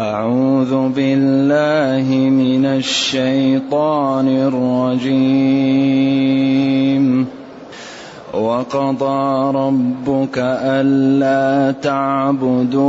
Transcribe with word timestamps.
أعوذ 0.00 0.88
بالله 0.88 2.30
من 2.30 2.66
الشيطان 2.66 4.28
الرجيم. 4.28 5.06
وقضى 8.34 9.58
ربك 9.58 10.38
ألا 10.38 11.74
تعبدوا 11.82 12.84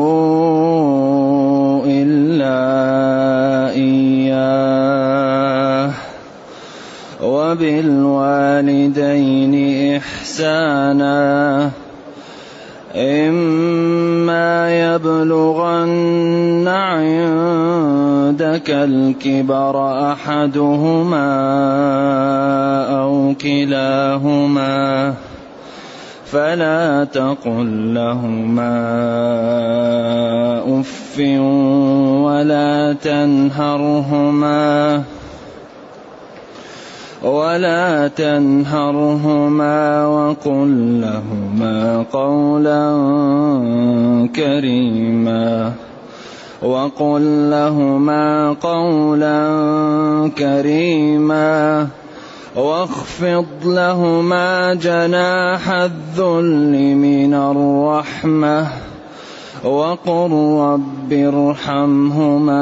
إلا 1.86 2.60
إياه. 3.72 5.92
وبالوالدين 7.24 9.56
إحسانا. 9.96 11.87
إما 12.98 14.72
يبلغن 14.96 16.68
عندك 16.68 18.70
الكبر 18.70 19.76
أحدهما 20.12 21.30
أو 23.00 23.34
كلاهما 23.42 25.14
فلا 26.26 27.04
تقل 27.04 27.94
لهما 27.94 28.78
أف 30.80 31.20
ولا 32.26 32.94
تنهرهما 32.94 34.58
ولا 37.24 38.08
تنهرهما 38.08 40.06
وقل 40.08 41.02
لهما 41.02 42.06
قولا 42.14 42.88
كريما 44.36 45.72
وقل 46.62 47.50
لهما 47.50 48.54
قولا 48.54 49.38
كريما 50.38 51.88
واخفض 52.56 53.46
لهما 53.66 54.74
جناح 54.74 55.70
الذل 55.70 56.96
من 56.96 57.34
الرحمة 57.34 58.68
وقل 59.64 60.32
رب 60.60 61.14
ارحمهما 61.14 62.58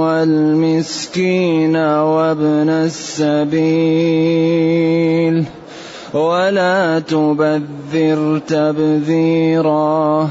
والمسكين 0.00 1.76
وابن 1.76 2.68
السبيل. 2.68 3.66
ولا 6.14 6.98
تبذر 6.98 8.40
تبذيرا. 8.48 10.30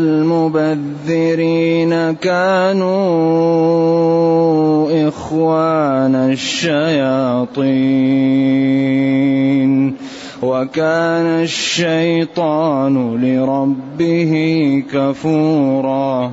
المبذرين 0.00 1.92
كانوا 2.12 2.90
إخوان 5.08 6.14
الشياطين 6.14 7.60
وكان 10.42 11.26
الشيطان 11.42 12.94
لربه 13.24 14.32
كفورا. 14.92 16.32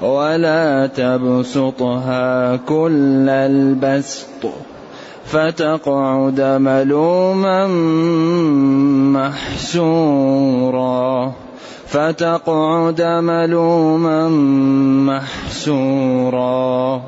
ولا 0.00 0.86
تبسطها 0.86 2.56
كل 2.56 3.28
البسط. 3.28 4.52
فتقعد 5.26 6.40
ملوما 6.40 7.66
محسورا. 9.12 11.32
فتقعد 11.86 13.02
ملوما 13.02 14.28
محسورا. 15.12 17.02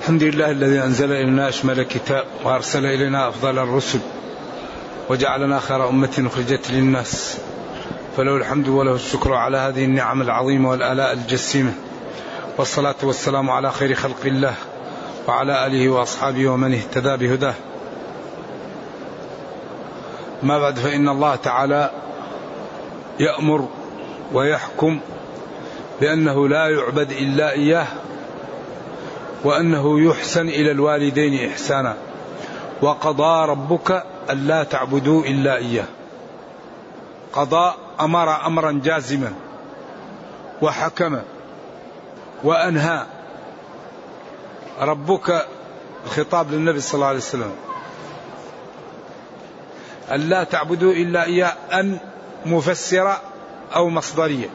الحمد 0.00 0.22
لله 0.22 0.50
الذي 0.50 0.82
أنزل 0.82 1.12
إلينا 1.12 1.48
اشمل 1.48 1.80
الكتاب 1.80 2.24
وأرسل 2.44 2.86
إلينا 2.86 3.28
أفضل 3.28 3.58
الرسل 3.58 3.98
وجعلنا 5.10 5.58
خير 5.58 5.88
أمة 5.88 6.26
أخرجت 6.26 6.70
للناس. 6.70 7.38
فله 8.18 8.36
الحمد 8.36 8.68
وله 8.68 8.94
الشكر 8.94 9.34
على 9.34 9.58
هذه 9.58 9.84
النعم 9.84 10.22
العظيمة 10.22 10.70
والآلاء 10.70 11.12
الجسيمة. 11.12 11.72
والصلاة 12.58 12.94
والسلام 13.02 13.50
على 13.50 13.72
خير 13.72 13.94
خلق 13.94 14.24
الله 14.24 14.54
وعلى 15.28 15.66
آله 15.66 15.88
وأصحابه 15.88 16.48
ومن 16.48 16.74
اهتدى 16.74 17.16
بهداه. 17.16 17.54
ما 20.42 20.58
بعد 20.58 20.78
فإن 20.78 21.08
الله 21.08 21.34
تعالى 21.34 21.90
يأمر 23.20 23.68
ويحكم 24.32 25.00
بأنه 26.00 26.48
لا 26.48 26.68
يعبد 26.68 27.10
إلا 27.10 27.52
إياه 27.52 27.86
وأنه 29.44 30.00
يحسن 30.00 30.48
إلى 30.48 30.70
الوالدين 30.70 31.50
إحسانا. 31.50 31.96
وقضى 32.82 33.50
ربك 33.50 34.02
ألا 34.30 34.64
تعبدوا 34.64 35.24
إلا 35.24 35.56
إياه. 35.56 35.86
قضاء 37.32 37.87
أمر 38.00 38.46
أمرا 38.46 38.80
جازما 38.84 39.32
وحكم 40.62 41.18
وأنهى. 42.44 43.06
ربك 44.80 45.46
الخطاب 46.06 46.52
للنبي 46.52 46.80
صلى 46.80 46.94
الله 46.94 47.06
عليه 47.06 47.18
وسلم. 47.18 47.52
أن 50.12 50.20
لا 50.20 50.44
تعبدوا 50.44 50.92
إلا 50.92 51.24
إياه 51.24 51.52
أن 51.72 51.98
مفسرة 52.46 53.20
أو 53.74 53.88
مصدرية. 53.88 54.48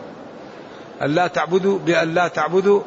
أن 1.01 1.09
لا 1.09 1.27
تعبدوا 1.27 1.79
بأن 1.79 2.13
لا 2.13 2.27
تعبدوا 2.27 2.81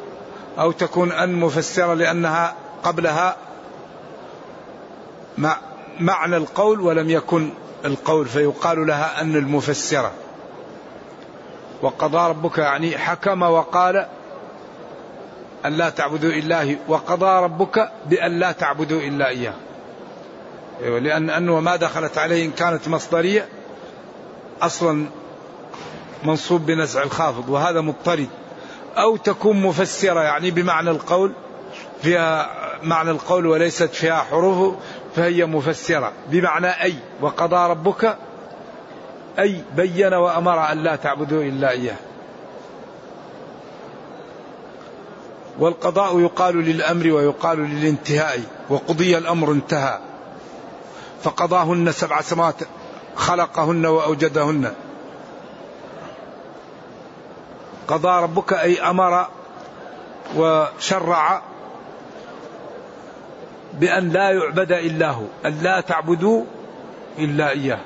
أو 0.59 0.71
تكون 0.71 1.11
أن 1.11 1.33
مفسرة 1.33 1.93
لأنها 1.93 2.55
قبلها. 2.83 3.35
معنى 5.99 6.37
القول 6.37 6.81
ولم 6.81 7.09
يكن 7.09 7.49
القول 7.85 8.25
فيقال 8.25 8.87
لها 8.87 9.21
أن 9.21 9.35
المفسرة. 9.35 10.11
وقضى 11.81 12.29
ربك 12.29 12.57
يعني 12.57 12.97
حكم 12.97 13.41
وقال 13.41 14.07
أن 15.65 15.73
لا 15.73 15.89
تعبدوا 15.89 16.31
إلا 16.31 16.75
وقضى 16.87 17.43
ربك 17.43 17.91
بأن 18.05 18.39
لا 18.39 18.51
تعبدوا 18.51 19.01
إلا 19.01 19.27
إياه. 19.27 19.53
أيوة، 20.83 20.99
لأن 20.99 21.29
أنه 21.29 21.59
ما 21.59 21.75
دخلت 21.75 22.17
عليه 22.17 22.45
إن 22.45 22.51
كانت 22.51 22.87
مصدرية 22.87 23.47
أصلا 24.61 25.05
منصوب 26.23 26.65
بنزع 26.65 27.03
الخافض 27.03 27.49
وهذا 27.49 27.81
مضطرد. 27.81 28.27
أو 28.97 29.17
تكون 29.17 29.61
مفسرة 29.61 30.19
يعني 30.19 30.51
بمعنى 30.51 30.89
القول 30.89 31.33
فيها 32.01 32.49
معنى 32.83 33.11
القول 33.11 33.45
وليست 33.45 33.93
فيها 33.93 34.15
حروف 34.15 34.75
فهي 35.15 35.45
مفسرة. 35.45 36.11
بمعنى 36.27 36.67
أي؟ 36.83 36.95
وقضى 37.21 37.71
ربك 37.71 38.17
أي 39.39 39.63
بين 39.75 40.13
وأمر 40.13 40.71
أن 40.71 40.83
لا 40.83 40.95
تعبدوا 40.95 41.43
إلا 41.43 41.71
إياه. 41.71 41.95
والقضاء 45.59 46.19
يقال 46.19 46.55
للأمر 46.55 47.11
ويقال 47.11 47.59
للانتهاء 47.59 48.39
وقضي 48.69 49.17
الأمر 49.17 49.51
انتهى. 49.51 49.99
فقضاهن 51.23 51.91
سبع 51.91 52.21
سماوات 52.21 52.55
خلقهن 53.15 53.85
وأوجدهن. 53.85 54.73
قضى 57.87 58.23
ربك 58.23 58.53
أي 58.53 58.81
أمر 58.81 59.27
وشرع 60.35 61.41
بأن 63.73 64.09
لا 64.09 64.29
يعبد 64.29 64.71
إلا 64.71 65.11
هو 65.11 65.25
أن 65.45 65.59
لا 65.61 65.81
تعبدوا 65.81 66.43
إلا 67.19 67.49
إياه. 67.49 67.79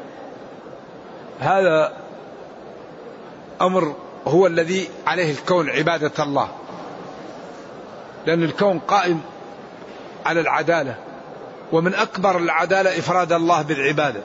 هذا 1.41 1.93
أمر 3.61 3.95
هو 4.27 4.47
الذي 4.47 4.89
عليه 5.07 5.31
الكون 5.31 5.69
عبادة 5.69 6.23
الله. 6.23 6.47
لأن 8.25 8.43
الكون 8.43 8.79
قائم 8.79 9.21
على 10.25 10.39
العدالة. 10.39 10.95
ومن 11.71 11.95
أكبر 11.95 12.37
العدالة 12.37 12.99
إفراد 12.99 13.33
الله 13.33 13.61
بالعبادة. 13.61 14.21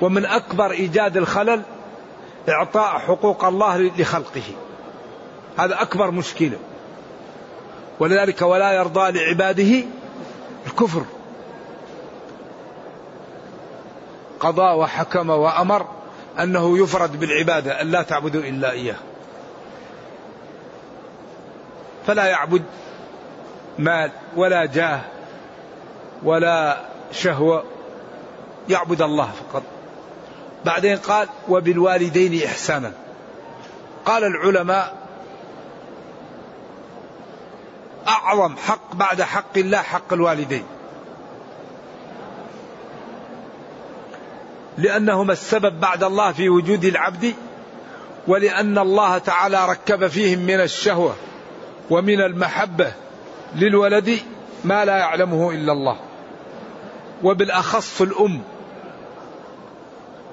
ومن 0.00 0.24
أكبر 0.26 0.70
إيجاد 0.70 1.16
الخلل 1.16 1.62
إعطاء 2.48 2.98
حقوق 2.98 3.44
الله 3.44 3.90
لخلقه. 3.98 4.42
هذا 5.58 5.82
أكبر 5.82 6.10
مشكلة. 6.10 6.58
ولذلك 8.00 8.42
ولا 8.42 8.72
يرضى 8.72 9.10
لعباده 9.12 9.84
الكفر. 10.66 11.04
قضى 14.40 14.74
وحكم 14.74 15.30
وأمر 15.30 15.95
أنه 16.40 16.78
يفرد 16.78 17.20
بالعبادة 17.20 17.82
أن 17.82 17.90
لا 17.90 18.02
تعبدوا 18.02 18.40
إلا 18.40 18.70
إياه. 18.70 18.96
فلا 22.06 22.26
يعبد 22.26 22.62
مال 23.78 24.10
ولا 24.36 24.66
جاه 24.66 25.00
ولا 26.22 26.80
شهوة. 27.12 27.64
يعبد 28.68 29.02
الله 29.02 29.30
فقط. 29.32 29.62
بعدين 30.64 30.96
قال 30.96 31.28
وبالوالدين 31.48 32.46
إحسانا. 32.46 32.92
قال 34.04 34.24
العلماء 34.24 34.96
أعظم 38.08 38.56
حق 38.56 38.94
بعد 38.94 39.22
حق 39.22 39.58
الله 39.58 39.82
حق 39.82 40.12
الوالدين. 40.12 40.64
لأنهما 44.78 45.32
السبب 45.32 45.80
بعد 45.80 46.04
الله 46.04 46.32
في 46.32 46.48
وجود 46.48 46.84
العبد 46.84 47.34
ولأن 48.26 48.78
الله 48.78 49.18
تعالى 49.18 49.68
ركب 49.68 50.06
فيهم 50.06 50.38
من 50.38 50.60
الشهوة 50.60 51.14
ومن 51.90 52.20
المحبة 52.20 52.92
للولد 53.54 54.18
ما 54.64 54.84
لا 54.84 54.96
يعلمه 54.96 55.50
إلا 55.50 55.72
الله. 55.72 55.96
وبالأخص 57.22 58.00
الأم. 58.02 58.40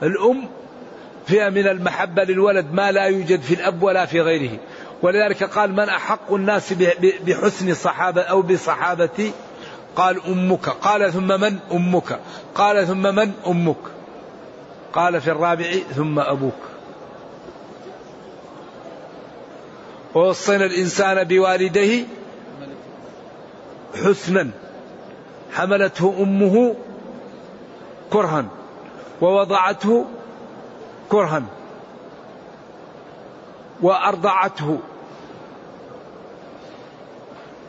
الأم 0.04 0.48
فيها 1.28 1.50
من 1.50 1.68
المحبة 1.68 2.24
للولد 2.24 2.74
ما 2.74 2.92
لا 2.92 3.04
يوجد 3.04 3.42
في 3.42 3.54
الأب 3.54 3.84
ولا 3.84 4.06
في 4.06 4.22
غيره. 4.22 4.58
ولذلك 5.02 5.44
قال 5.44 5.72
من 5.72 5.90
أحق 5.90 6.34
الناس 6.34 6.74
بحسن 7.26 7.74
صحابة 7.74 8.22
أو 8.22 8.42
بصحابتي؟ 8.42 9.32
قال 9.96 10.26
أمك. 10.28 10.70
قال 10.70 11.14
ثم 11.14 11.28
من 11.28 11.60
أمك؟ 11.72 12.20
قال 12.56 12.88
ثم 12.88 13.16
من 13.16 13.32
أمك؟ 13.48 13.93
قال 14.94 15.22
في 15.22 15.32
الرابع 15.32 15.72
ثم 15.96 16.20
أبوك. 16.20 16.54
ووصينا 20.16 20.66
الإنسان 20.66 21.24
بوالديه 21.24 22.06
حسنا. 23.96 24.50
حملته 25.54 26.16
أمه 26.20 26.76
كرها. 28.14 28.46
ووضعته 29.22 30.06
كرها. 31.10 31.44
وأرضعته. 33.82 34.80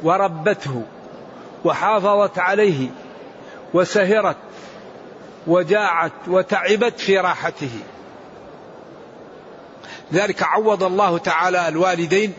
وربته. 0.03 0.83
وحافظت 1.65 2.39
عليه. 2.39 2.89
وسهرت. 3.75 4.37
وجاعت 5.47 6.13
وتعبت 6.27 7.01
في 7.01 7.19
راحته. 7.19 7.71
ذلك 10.13 10.43
عوض 10.43 10.83
الله 10.83 11.19
تعالى 11.19 11.69
الوالدين 11.69 12.33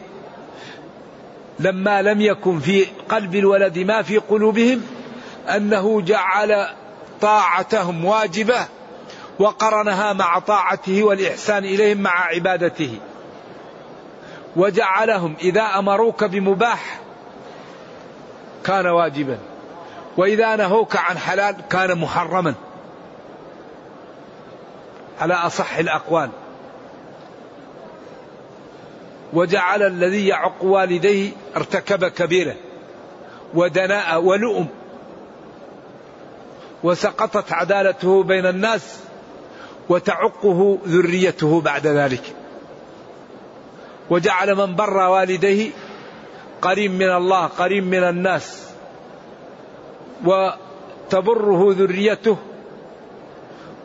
لما 1.59 2.01
لم 2.01 2.21
يكن 2.21 2.59
في 2.59 2.85
قلب 3.09 3.35
الولد 3.35 3.79
ما 3.79 4.01
في 4.01 4.17
قلوبهم 4.17 4.81
أنه 5.47 6.01
جعل 6.01 6.67
طاعتهم 7.21 8.05
واجبة 8.05 8.65
وقرنها 9.39 10.13
مع 10.13 10.39
طاعته 10.39 11.03
والإحسان 11.03 11.65
إليهم 11.65 11.97
مع 11.97 12.25
عبادته. 12.25 12.99
وجعلهم 14.55 15.35
إذا 15.41 15.61
أمروك 15.61 16.23
بمباح 16.23 16.99
كان 18.63 18.87
واجبا 18.87 19.37
وإذا 20.17 20.55
نهوك 20.55 20.95
عن 20.95 21.17
حلال 21.17 21.55
كان 21.69 21.97
محرما. 21.97 22.53
على 25.19 25.33
أصح 25.33 25.77
الأقوال. 25.77 26.29
وجعل 29.33 29.83
الذي 29.83 30.27
يعق 30.27 30.63
والديه 30.63 31.31
ارتكب 31.55 32.05
كبيره 32.05 32.55
ودناء 33.53 34.21
ولؤم. 34.21 34.67
وسقطت 36.83 37.53
عدالته 37.53 38.23
بين 38.23 38.45
الناس 38.45 38.99
وتعقه 39.89 40.79
ذريته 40.87 41.61
بعد 41.61 41.87
ذلك. 41.87 42.33
وجعل 44.09 44.55
من 44.55 44.75
بر 44.75 44.97
والديه 44.97 45.71
قريب 46.61 46.91
من 46.91 47.09
الله 47.09 47.45
قريب 47.45 47.83
من 47.83 48.03
الناس. 48.03 48.69
وتبره 50.25 51.73
ذريته 51.73 52.37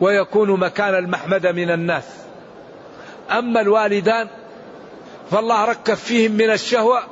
ويكون 0.01 0.59
مكان 0.59 0.95
المحمد 0.95 1.47
من 1.47 1.71
الناس. 1.71 2.03
أما 3.31 3.61
الوالدان 3.61 4.27
فالله 5.31 5.65
ركب 5.65 5.93
فيهم 5.93 6.31
من 6.31 6.51
الشهوة 6.51 7.03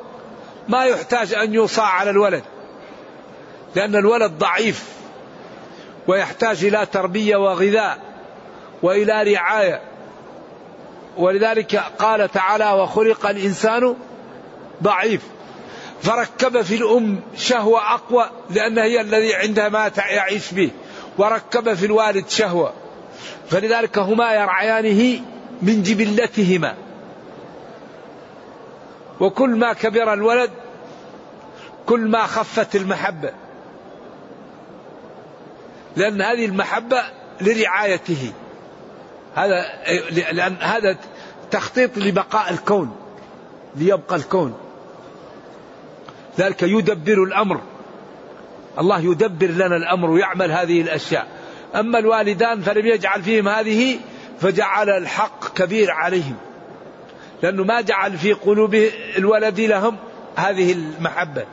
ما 0.68 0.85
يحتاج 0.85 1.33
أن 1.33 1.54
يوصى 1.54 1.81
على 1.81 2.09
الولد 2.09 2.44
لأن 3.75 3.95
الولد 3.95 4.31
ضعيف 4.31 4.83
ويحتاج 6.07 6.66
إلى 6.66 6.85
تربية 6.85 7.35
وغذاء 7.35 7.97
وإلى 8.81 9.33
رعاية. 9.33 9.81
ولذلك 11.18 11.75
قال 11.99 12.31
تعالى 12.31 12.71
وخلق 12.71 13.25
الإنسان 13.25 13.95
ضعيف 14.83 15.21
فركب 16.02 16.61
في 16.61 16.75
الأم 16.75 17.19
شهوة 17.37 17.94
أقوى 17.94 18.30
لأن 18.49 18.78
هي 18.78 19.02
الذي 19.02 19.35
عندها 19.35 19.69
ما 19.69 19.92
يعيش 19.97 20.54
به. 20.54 20.71
وركب 21.18 21.73
في 21.73 21.85
الوالد 21.85 22.30
شهوة. 22.30 22.73
فلذلك 23.49 23.97
هما 23.97 24.33
يرعيانه 24.33 25.21
من 25.61 25.83
جبلتهما. 25.83 26.75
وكل 29.19 29.49
ما 29.49 29.73
كبر 29.73 30.13
الولد 30.13 30.51
كل 31.85 31.99
ما 31.99 32.25
خفت 32.25 32.75
المحبة. 32.75 33.31
لأن 35.95 36.21
هذه 36.21 36.45
المحبة 36.45 37.03
لرعايته. 37.41 38.33
هذا 39.35 39.65
لأن 40.31 40.56
هذا 40.56 40.97
تخطيط 41.51 41.97
لبقاء 41.97 42.49
الكون 42.49 42.95
ليبقى 43.75 44.15
الكون. 44.15 44.57
ذلك 46.39 46.63
يدبر 46.63 47.23
الأمر. 47.23 47.61
الله 48.79 48.99
يدبر 48.99 49.47
لنا 49.47 49.75
الأمر 49.75 50.09
ويعمل 50.09 50.51
هذه 50.51 50.81
الأشياء. 50.81 51.39
أما 51.76 51.99
الوالدان 51.99 52.61
فلم 52.61 52.85
يجعل 52.85 53.23
فيهم 53.23 53.47
هذه 53.47 53.99
فجعل 54.42 54.90
الحق 54.90 55.54
كبير 55.54 55.92
عليهم. 55.92 56.35
لأنه 57.44 57.64
ما 57.64 57.81
جعل 57.81 58.18
في 58.18 58.33
قلوب 58.33 58.76
الولد 59.18 59.59
لهم 59.59 59.97
هذه 60.35 60.71
المحبة. 60.71 61.45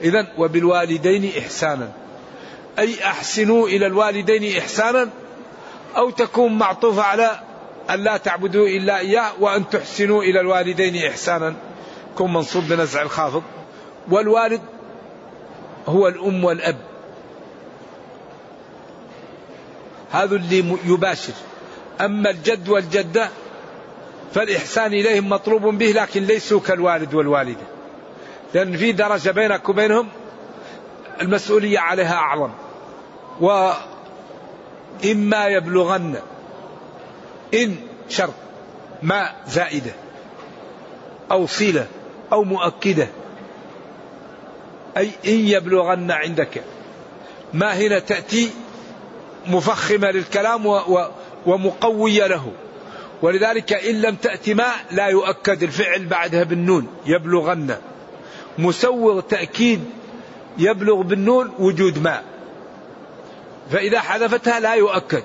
إذا 0.00 0.26
وبالوالدين 0.38 1.32
إحسانا. 1.38 1.92
أي 2.78 3.04
أحسنوا 3.04 3.68
إلى 3.68 3.86
الوالدين 3.86 4.58
إحسانا 4.58 5.08
أو 5.96 6.10
تكون 6.10 6.58
معطوفة 6.58 7.02
على 7.02 7.30
أن 7.90 8.00
لا 8.04 8.16
تعبدوا 8.16 8.66
إلا 8.66 8.98
إياه 8.98 9.32
وأن 9.40 9.68
تحسنوا 9.68 10.22
إلى 10.22 10.40
الوالدين 10.40 11.06
إحسانا. 11.06 11.54
كن 12.18 12.32
منصوب 12.32 12.64
بنزع 12.68 13.02
الخافض. 13.02 13.42
والوالد 14.10 14.60
هو 15.86 16.08
الأم 16.08 16.44
والأب. 16.44 16.91
هذا 20.12 20.36
اللي 20.36 20.76
يباشر. 20.84 21.32
أما 22.00 22.30
الجد 22.30 22.68
والجدة 22.68 23.28
فالإحسان 24.34 24.92
إليهم 24.92 25.28
مطلوب 25.28 25.62
به 25.62 25.86
لكن 25.86 26.22
ليسوا 26.22 26.60
كالوالد 26.60 27.14
والوالدة. 27.14 27.64
لأن 28.54 28.76
في 28.76 28.92
درجة 28.92 29.30
بينك 29.30 29.68
وبينهم 29.68 30.08
المسؤولية 31.20 31.78
عليها 31.78 32.14
أعظم. 32.14 32.50
وإما 33.40 33.76
يبلغن 35.46 36.16
إن 37.54 37.76
شرط 38.08 38.34
ما 39.02 39.32
زائدة 39.48 39.92
أو 41.30 41.46
صلة 41.46 41.86
أو 42.32 42.44
مؤكدة. 42.44 43.08
أي 44.96 45.10
إن 45.26 45.48
يبلغن 45.48 46.10
عندك. 46.10 46.62
ما 47.54 47.74
هنا 47.74 47.98
تأتي 47.98 48.50
مفخمة 49.46 50.10
للكلام 50.10 50.82
ومقوية 51.46 52.26
له. 52.26 52.52
ولذلك 53.22 53.72
إن 53.72 54.00
لم 54.00 54.14
تأتي 54.14 54.54
ما 54.54 54.72
لا 54.90 55.06
يؤكد 55.06 55.62
الفعل 55.62 56.06
بعدها 56.06 56.42
بالنون 56.42 56.86
يبلغن. 57.06 57.76
مسوغ 58.58 59.20
تأكيد 59.20 59.84
يبلغ 60.58 61.02
بالنون 61.02 61.52
وجود 61.58 62.02
ما 62.02 62.22
فإذا 63.70 64.00
حذفتها 64.00 64.60
لا 64.60 64.74
يؤكد. 64.74 65.22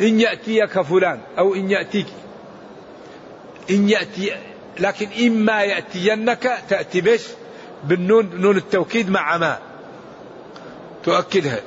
إن 0.00 0.20
يأتيك 0.20 0.80
فلان 0.80 1.20
أو 1.38 1.54
إن 1.54 1.70
يأتيك. 1.70 2.06
إن 3.70 3.88
يأتي 3.88 4.32
لكن 4.80 5.08
إما 5.26 5.62
يأتينك 5.62 6.58
تأتي 6.68 7.00
بش 7.00 7.22
بالنون 7.84 8.30
نون 8.34 8.56
التوكيد 8.56 9.10
مع 9.10 9.36
ما 9.36 9.58
تؤكدها. 11.04 11.60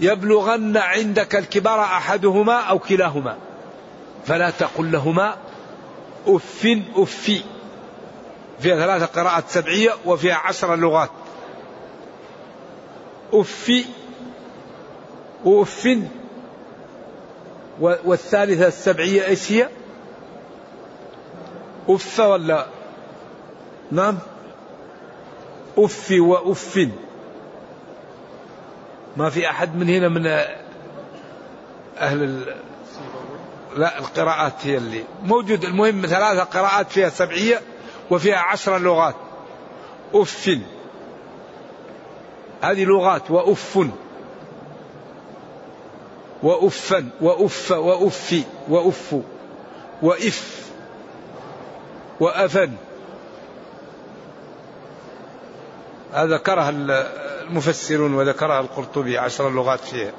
يبلغن 0.00 0.76
عندك 0.76 1.36
الكبار 1.36 1.80
أحدهما 1.80 2.54
أو 2.54 2.78
كلاهما. 2.78 3.36
فلا 4.26 4.50
تقل 4.50 4.92
لهما 4.92 5.36
أف 6.26 6.78
أفي 6.96 7.42
فيها 8.60 8.76
ثلاثة 8.76 9.06
قراءات 9.06 9.44
سبعية 9.48 9.90
وفيها 10.04 10.34
عشر 10.34 10.76
لغات. 10.76 11.10
أفي 13.32 13.84
وأف 15.44 15.98
والثالثة 17.80 18.66
السبعية 18.66 19.26
إيش 19.26 19.52
هي؟ 19.52 19.68
أف 21.88 22.20
ولا؟ 22.20 22.66
نعم. 23.92 24.18
أف 25.78 26.14
وأف 26.18 26.88
ما 29.16 29.30
في 29.30 29.50
أحد 29.50 29.76
من 29.76 29.88
هنا 29.88 30.08
من 30.08 30.26
أهل 31.98 32.22
ال... 32.22 32.54
لا 33.76 33.98
القراءات 33.98 34.52
هي 34.62 34.76
اللي 34.76 35.04
موجود. 35.22 35.64
المهم 35.64 36.06
ثلاثة 36.06 36.44
قراءات 36.44 36.90
فيها 36.90 37.08
سبعية 37.08 37.60
وفيها 38.10 38.38
عشر 38.38 38.78
لغات. 38.78 39.14
أف 40.14 40.58
هذه 42.62 42.84
لغات. 42.84 43.30
وأف 43.30 43.78
وأفا 46.42 47.10
وأف 47.20 47.70
وأفي 47.70 48.42
وأف. 48.68 49.16
وإف. 50.02 50.70
وأفن. 52.20 52.72
هذا 56.12 56.34
ذكرها 56.34 56.70
المفسرون 57.50 58.14
وذكرها 58.14 58.60
القرطبي 58.60 59.18
عشر 59.18 59.50
لغات 59.50 59.80
فيها. 59.80 60.12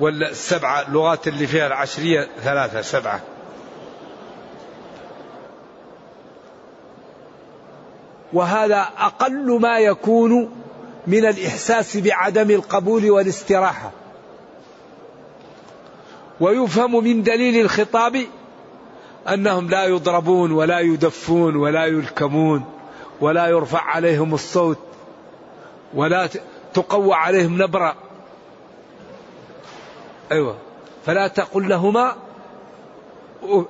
والسبعة 0.00 0.90
لغات 0.90 1.28
اللي 1.28 1.46
فيها 1.46 1.66
العشرية 1.66 2.28
ثلاثة 2.42 2.80
سبعة. 2.82 3.20
وهذا 8.32 8.88
أقل 8.98 9.60
ما 9.60 9.78
يكون 9.78 10.50
من 11.06 11.26
الإحساس 11.26 11.96
بعدم 11.96 12.50
القبول 12.50 13.10
والاستراحة. 13.10 13.90
ويفهم 16.40 17.04
من 17.04 17.22
دليل 17.22 17.60
الخطاب 17.60 18.26
أنهم 19.28 19.70
لا 19.70 19.84
يضربون 19.84 20.52
ولا 20.52 20.80
يدفون 20.80 21.56
ولا 21.56 21.86
يلكمون 21.86 22.64
ولا 23.20 23.46
يرفع 23.46 23.80
عليهم 23.80 24.34
الصوت. 24.34 24.78
ولا 25.94 26.28
تقوى 26.74 27.14
عليهم 27.14 27.62
نبرة 27.62 27.94
أيوة. 30.32 30.56
فلا 31.06 31.28
تقل 31.28 31.68
لهما 31.68 32.16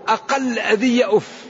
أقل 0.09 0.59
أذية 0.59 1.17
أف. 1.17 1.45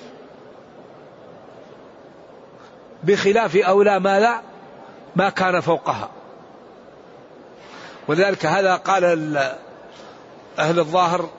بخلاف 3.05 3.57
أولى 3.57 4.01
ما 4.01 4.21
لا 4.21 4.41
ما 5.17 5.31
كان 5.31 5.61
فوقها. 5.61 6.11
ولذلك 8.09 8.47
هذا 8.47 8.77
قال 8.77 9.05
أهل 10.59 10.79
الظاهر 10.79 11.31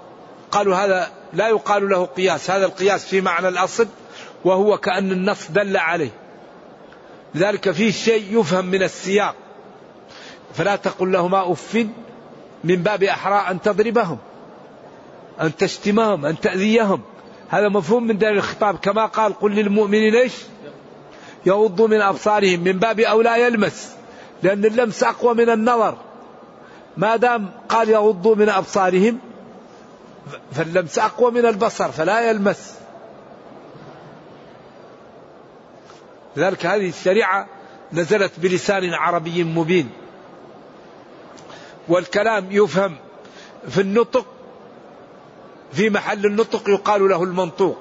قالوا 0.51 0.75
هذا 0.75 1.11
لا 1.33 1.47
يقال 1.47 1.89
له 1.89 2.05
قياس. 2.05 2.51
هذا 2.51 2.65
القياس 2.65 3.05
في 3.05 3.21
معنى 3.21 3.47
الأصل 3.47 3.87
وهو 4.45 4.77
كأن 4.77 5.11
النص 5.11 5.51
دل 5.51 5.77
عليه. 5.77 6.11
لذلك 7.35 7.71
فيه 7.71 7.91
شيء 7.91 8.39
يفهم 8.39 8.65
من 8.65 8.83
السياق. 8.83 9.35
فلا 10.53 10.75
تقل 10.75 11.11
لهما 11.11 11.51
أف 11.51 11.87
من 12.63 12.75
باب 12.75 13.03
أحرى 13.03 13.51
أن 13.51 13.61
تضربهم 13.61 14.17
أن 15.41 15.55
تشتمهم 15.55 16.25
أن 16.25 16.39
تأذيهم. 16.39 17.01
هذا 17.49 17.69
مفهوم 17.69 18.03
من 18.03 18.17
دليل 18.17 18.37
الخطاب. 18.37 18.77
كما 18.77 19.05
قال 19.05 19.39
قل 19.39 19.51
للمؤمنين 19.51 20.15
إيش؟ 20.15 20.33
يغضوا 21.45 21.87
من 21.87 22.01
أبصارهم. 22.01 22.59
من 22.59 22.79
باب 22.79 22.99
أولى 22.99 23.41
يلمس 23.41 23.91
لأن 24.43 24.65
اللمس 24.65 25.03
أقوى 25.03 25.33
من 25.33 25.49
النظر. 25.49 25.97
ما 26.97 27.15
دام 27.15 27.49
قال 27.69 27.89
يغضوا 27.89 28.35
من 28.35 28.49
أبصارهم 28.49 29.19
فاللمس 30.51 30.99
أقوى 30.99 31.31
من 31.31 31.45
البصر 31.45 31.91
فلا 31.91 32.29
يلمس. 32.29 32.77
لذلك 36.37 36.65
هذه 36.65 36.89
الشريعة 36.89 37.47
نزلت 37.93 38.31
بلسان 38.37 38.93
عربي 38.93 39.43
مبين. 39.43 39.89
والكلام 41.87 42.47
يفهم 42.51 42.95
في 43.69 43.81
النطق 43.81 44.25
في 45.73 45.89
محل 45.89 46.25
النطق 46.25 46.69
يقال 46.69 47.09
له 47.09 47.23
المنطوق 47.23 47.77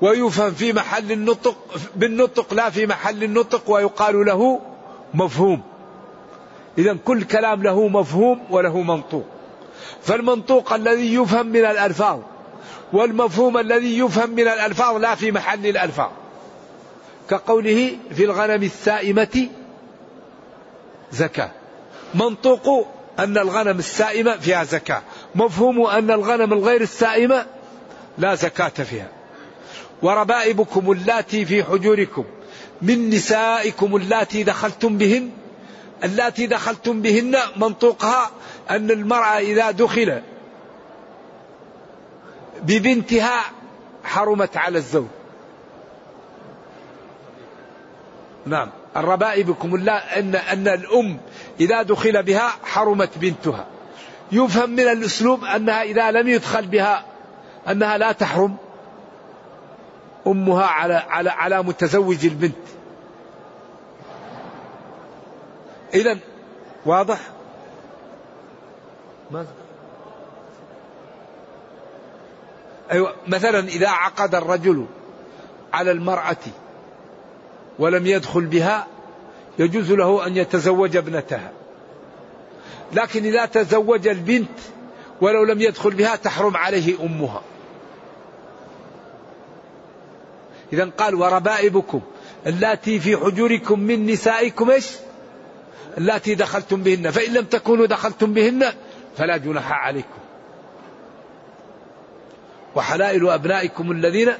ويفهم 0.00 0.52
في 0.52 0.72
محل 0.72 1.12
النطق 1.12 1.56
بالنطق 1.96 2.54
لا 2.54 2.70
في 2.70 2.86
محل 2.86 3.24
النطق 3.24 3.70
ويقال 3.70 4.26
له 4.26 4.60
مفهوم. 5.14 5.62
إذا 6.78 6.96
كل 7.04 7.24
كلام 7.24 7.62
له 7.62 7.88
مفهوم 7.88 8.40
وله 8.50 8.80
منطوق. 8.82 9.24
فالمنطوق 10.02 10.72
الذي 10.72 11.14
يفهم 11.14 11.46
من 11.46 11.64
الألفاظ 11.64 12.18
والمفهوم 12.92 13.58
الذي 13.58 13.98
يفهم 13.98 14.30
من 14.30 14.48
الألفاظ 14.48 14.96
لا 14.96 15.14
في 15.14 15.32
محل 15.32 15.66
الألفاظ. 15.66 16.10
كقوله 17.30 17.96
في 18.14 18.24
الغنم 18.24 18.62
السائمة 18.62 19.48
زكاة. 21.12 21.50
منطوق 22.14 22.88
أن 23.18 23.38
الغنم 23.38 23.78
السائمة 23.78 24.36
فيها 24.36 24.64
زكاة. 24.64 25.02
مفهوم 25.34 25.86
أن 25.86 26.10
الغنم 26.10 26.52
الغير 26.52 26.80
السائمة 26.80 27.46
لا 28.18 28.34
زكاة 28.34 28.68
فيها. 28.68 29.08
وربائبكم 30.02 30.90
اللاتي 30.90 31.44
في 31.44 31.64
حجوركم 31.64 32.24
من 32.82 33.10
نسائكم 33.10 33.96
اللاتي 33.96 34.42
دخلتم 34.42 34.98
بهن 34.98 35.30
اللاتي 36.04 36.46
دخلتم 36.46 37.02
بهن 37.02 37.36
منطوقها 37.56 38.30
أن 38.70 38.90
المرأة 38.90 39.38
إذا 39.38 39.70
دخل 39.70 40.22
ببنتها 42.62 43.40
حرمت 44.04 44.56
على 44.56 44.78
الزوج. 44.78 45.19
نعم. 48.46 48.68
الربائبكم 48.96 49.74
الله 49.74 49.92
أن 49.92 50.34
أن 50.34 50.68
الأم 50.68 51.20
إذا 51.60 51.82
دخل 51.82 52.22
بها 52.22 52.48
حرمت 52.64 53.18
بنتها. 53.18 53.66
يفهم 54.32 54.70
من 54.70 54.80
الأسلوب 54.80 55.44
أنها 55.44 55.82
إذا 55.82 56.10
لم 56.10 56.28
يدخل 56.28 56.66
بها 56.66 57.04
أنها 57.68 57.98
لا 57.98 58.12
تحرم 58.12 58.56
أمها 60.26 60.66
على 60.66 60.94
على 60.94 61.30
على 61.30 61.62
متزوج 61.62 62.26
البنت. 62.26 62.54
إذا 65.94 66.18
واضح؟ 66.86 67.18
ما 69.30 69.46
أيوة 72.92 73.14
مثلا 73.26 73.58
إذا 73.58 73.88
عقد 73.88 74.34
الرجل 74.34 74.86
على 75.72 75.90
المرأة 75.90 76.36
ولم 77.80 78.06
يدخل 78.06 78.46
بها 78.46 78.86
يجوز 79.58 79.92
له 79.92 80.26
أن 80.26 80.36
يتزوج 80.36 80.96
ابنتها. 80.96 81.52
لكن 82.92 83.24
إذا 83.24 83.46
تزوج 83.46 84.08
البنت 84.08 84.58
ولو 85.20 85.44
لم 85.44 85.60
يدخل 85.60 85.90
بها 85.90 86.16
تحرم 86.16 86.56
عليه 86.56 86.94
أمها. 87.02 87.42
إذا 90.72 90.90
قال 90.98 91.14
وربائبكم 91.14 92.00
اللاتي 92.46 93.00
في 93.00 93.16
حجوركم 93.16 93.80
من 93.80 94.06
نسائكم 94.06 94.70
إيش؟ 94.70 94.86
اللاتي 95.98 96.34
دخلتم 96.34 96.82
بهن 96.82 97.10
فإن 97.10 97.32
لم 97.32 97.44
تكونوا 97.44 97.86
دخلتم 97.86 98.32
بهن 98.32 98.72
فلا 99.16 99.36
جناح 99.36 99.72
عليكم. 99.72 100.20
وحلائل 102.76 103.28
أبنائكم 103.28 103.92
الذين 103.92 104.32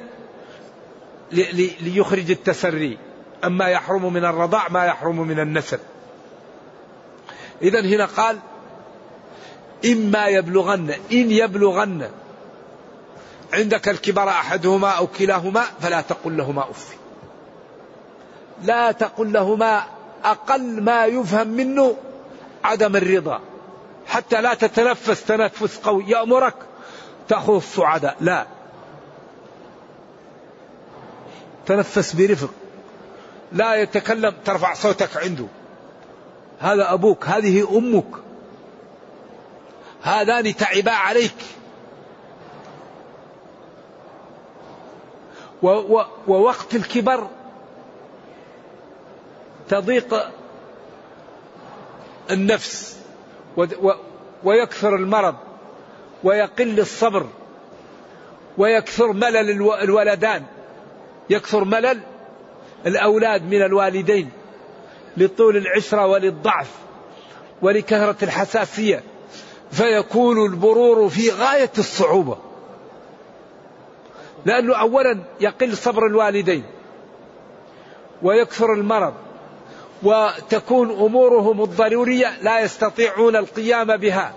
ليخرج 1.81 2.31
التسري. 2.31 2.97
أما 3.43 3.67
يحرم 3.67 4.13
من 4.13 4.25
الرضاع 4.25 4.69
ما 4.69 4.85
يحرم 4.85 5.27
من 5.27 5.39
النسب. 5.39 5.79
إذا 7.61 7.81
هنا 7.81 8.05
قال 8.05 8.39
إما 9.85 10.27
يبلغن 10.27 10.89
إن 11.11 11.31
يبلغن 11.31 12.09
عندك 13.53 13.89
الكبر 13.89 14.29
أحدهما 14.29 14.89
أو 14.89 15.07
كلاهما 15.07 15.61
فلا 15.81 16.01
تقل 16.01 16.37
لهما 16.37 16.69
أف. 16.69 16.95
لا 18.63 18.91
تقل 18.91 19.33
لهما 19.33 19.83
أقل 20.23 20.81
ما 20.81 21.05
يفهم 21.05 21.47
منه 21.47 21.95
عدم 22.63 22.95
الرضا. 22.95 23.39
حتى 24.07 24.41
لا 24.41 24.53
تتنفس 24.53 25.23
تنفس 25.23 25.77
قوي. 25.77 26.03
يأمرك 26.07 26.55
تأخذ 27.27 27.55
الصعداء 27.55 28.15
لا. 28.19 28.45
تنفس 31.65 32.13
برفق. 32.13 32.49
لا 33.51 33.75
يتكلم 33.75 34.33
ترفع 34.45 34.73
صوتك 34.73 35.17
عنده. 35.17 35.45
هذا 36.59 36.93
أبوك 36.93 37.25
هذه 37.25 37.77
أمك. 37.77 38.05
هذان 40.01 40.55
تعبا 40.55 40.91
عليك. 40.91 41.35
ووقت 46.27 46.75
الكبر 46.75 47.27
تضيق 49.69 50.31
النفس 52.31 52.97
ويكثر 54.43 54.95
المرض 54.95 55.35
ويقل 56.23 56.79
الصبر 56.79 57.27
ويكثر 58.57 59.13
ملل 59.13 59.73
الولدان. 59.81 60.43
يكثر 61.29 61.63
ملل 61.63 62.01
الأولاد 62.85 63.43
من 63.43 63.61
الوالدين 63.61 64.29
لطول 65.17 65.57
العشرة 65.57 66.05
وللضعف 66.05 66.69
ولكثرة 67.61 68.15
الحساسية 68.23 69.03
فيكون 69.71 70.45
البرور 70.45 71.09
في 71.09 71.31
غاية 71.31 71.71
الصعوبة. 71.77 72.37
لأنه 74.45 74.75
أولا 74.75 75.19
يقل 75.39 75.77
صبر 75.77 76.05
الوالدين 76.05 76.63
ويكثر 78.21 78.73
المرض 78.73 79.13
وتكون 80.03 80.89
أمورهم 80.91 81.63
الضرورية 81.63 82.41
لا 82.41 82.59
يستطيعون 82.59 83.35
القيام 83.35 83.97
بها 83.97 84.33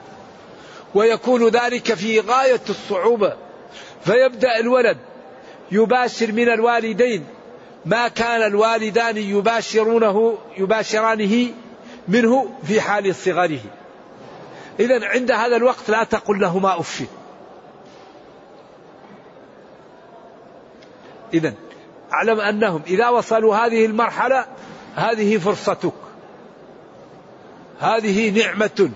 ويكون 0.94 1.48
ذلك 1.48 1.94
في 1.94 2.20
غاية 2.20 2.60
الصعوبة. 2.70 3.36
فيبدأ 4.04 4.58
الولد 4.60 4.98
يباشر 5.72 6.32
من 6.32 6.48
الوالدين 6.48 7.26
ما 7.86 8.08
كان 8.08 8.42
الوالدان 8.42 9.16
يباشرونه 9.16 10.38
يباشرانه 10.58 11.48
منه 12.08 12.50
في 12.64 12.80
حال 12.80 13.14
صغره. 13.14 13.60
إذا 14.80 15.06
عند 15.06 15.30
هذا 15.30 15.56
الوقت 15.56 15.90
لا 15.90 16.04
تقل 16.04 16.40
لهما 16.40 16.80
أف. 16.80 17.02
إذا 21.34 21.54
أعلم 22.12 22.40
أنهم 22.40 22.82
إذا 22.86 23.08
وصلوا 23.08 23.56
هذه 23.56 23.86
المرحلة 23.86 24.46
هذه 24.94 25.38
فرصتك. 25.38 25.92
هذه 27.80 28.44
نعمة 28.44 28.90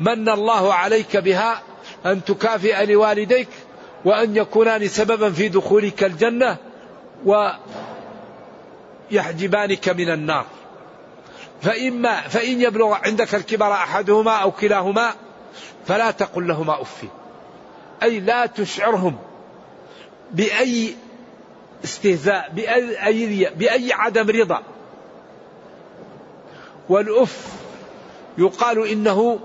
من 0.00 0.28
الله 0.28 0.74
عليك 0.74 1.16
بها 1.16 1.62
أن 2.06 2.24
تكافئ 2.24 2.86
لوالديك 2.86 3.48
وأن 4.04 4.36
يكونان 4.36 4.88
سببا 4.88 5.30
في 5.30 5.48
دخولك 5.48 6.04
الجنة 6.04 6.56
ويحجبانك 9.12 9.88
من 9.88 10.10
النار. 10.10 10.46
فإما 11.62 12.20
فإن 12.20 12.60
يبلغ 12.60 12.92
عندك 12.92 13.34
الكبر 13.34 13.72
أحدهما 13.72 14.32
أو 14.36 14.50
كلاهما 14.50 15.14
فلا 15.86 16.10
تقل 16.10 16.48
لهما 16.48 16.82
أف. 16.82 17.04
أي 18.02 18.20
لا 18.20 18.46
تشعرهم 18.46 19.18
بأي 20.30 20.96
استهزاء 21.84 22.50
بأي, 22.52 23.50
بأي 23.56 23.92
عدم 23.92 24.30
رضا. 24.30 24.62
والأف 26.88 27.46
يقال 28.38 28.88
إنه 28.88 29.38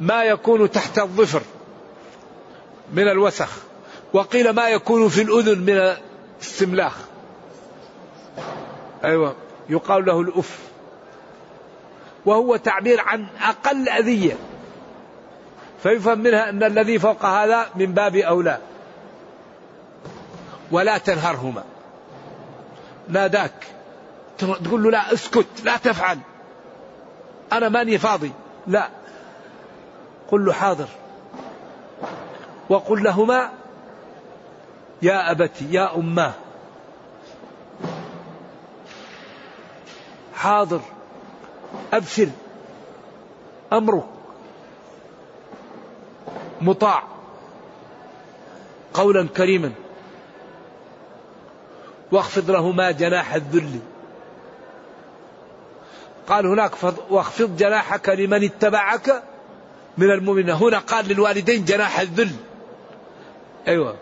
ما 0.00 0.24
يكون 0.24 0.70
تحت 0.70 0.98
الظفر 0.98 1.42
من 2.92 3.08
الوسخ 3.08 3.50
وقيل 4.12 4.50
ما 4.50 4.68
يكون 4.68 5.08
في 5.08 5.22
الأذن 5.22 5.58
من 5.58 5.96
السملاخ 6.40 6.96
أيوة. 9.04 9.36
يقال 9.68 10.04
له 10.04 10.20
الأف. 10.20 10.58
وهو 12.26 12.56
تعبير 12.56 13.00
عن 13.00 13.26
أقل 13.42 13.88
أذية. 13.88 14.36
فيفهم 15.82 16.18
منها 16.18 16.48
أن 16.48 16.62
الذي 16.62 16.98
فوق 16.98 17.24
هذا 17.24 17.66
من 17.74 17.86
باب 17.94 18.16
أولى. 18.16 18.58
ولا 20.70 20.98
تنهرهما. 20.98 21.64
ناداك. 23.08 23.66
تقول 24.38 24.82
له 24.82 24.90
لا 24.90 25.12
اسكت 25.12 25.64
لا 25.64 25.76
تفعل. 25.76 26.18
أنا 27.52 27.68
ماني 27.68 27.98
فاضي. 27.98 28.32
لا. 28.66 28.88
قل 30.30 30.44
له 30.44 30.52
حاضر. 30.52 30.88
وقل 32.68 33.02
لهما 33.02 33.50
يا 35.02 35.30
أبتي 35.30 35.72
يا 35.72 35.96
أماه. 35.96 36.32
حاضر 40.40 40.80
أبشر 41.92 42.28
أمرك. 43.72 44.04
مطاع. 46.60 47.02
قولا 48.94 49.28
كريما. 49.36 49.72
واخفض 52.12 52.50
لهما 52.50 52.90
جناح 52.90 53.34
الذل. 53.34 53.80
قال 56.28 56.46
هناك 56.46 56.72
واخفض 57.10 57.56
جناحك 57.56 58.08
لمن 58.08 58.44
اتبعك 58.44 59.22
من 59.98 60.10
المؤمنين. 60.10 60.50
هنا 60.50 60.78
قال 60.78 61.08
للوالدين 61.08 61.64
جناح 61.64 62.00
الذل. 62.00 62.32
أيوة. 63.68 63.96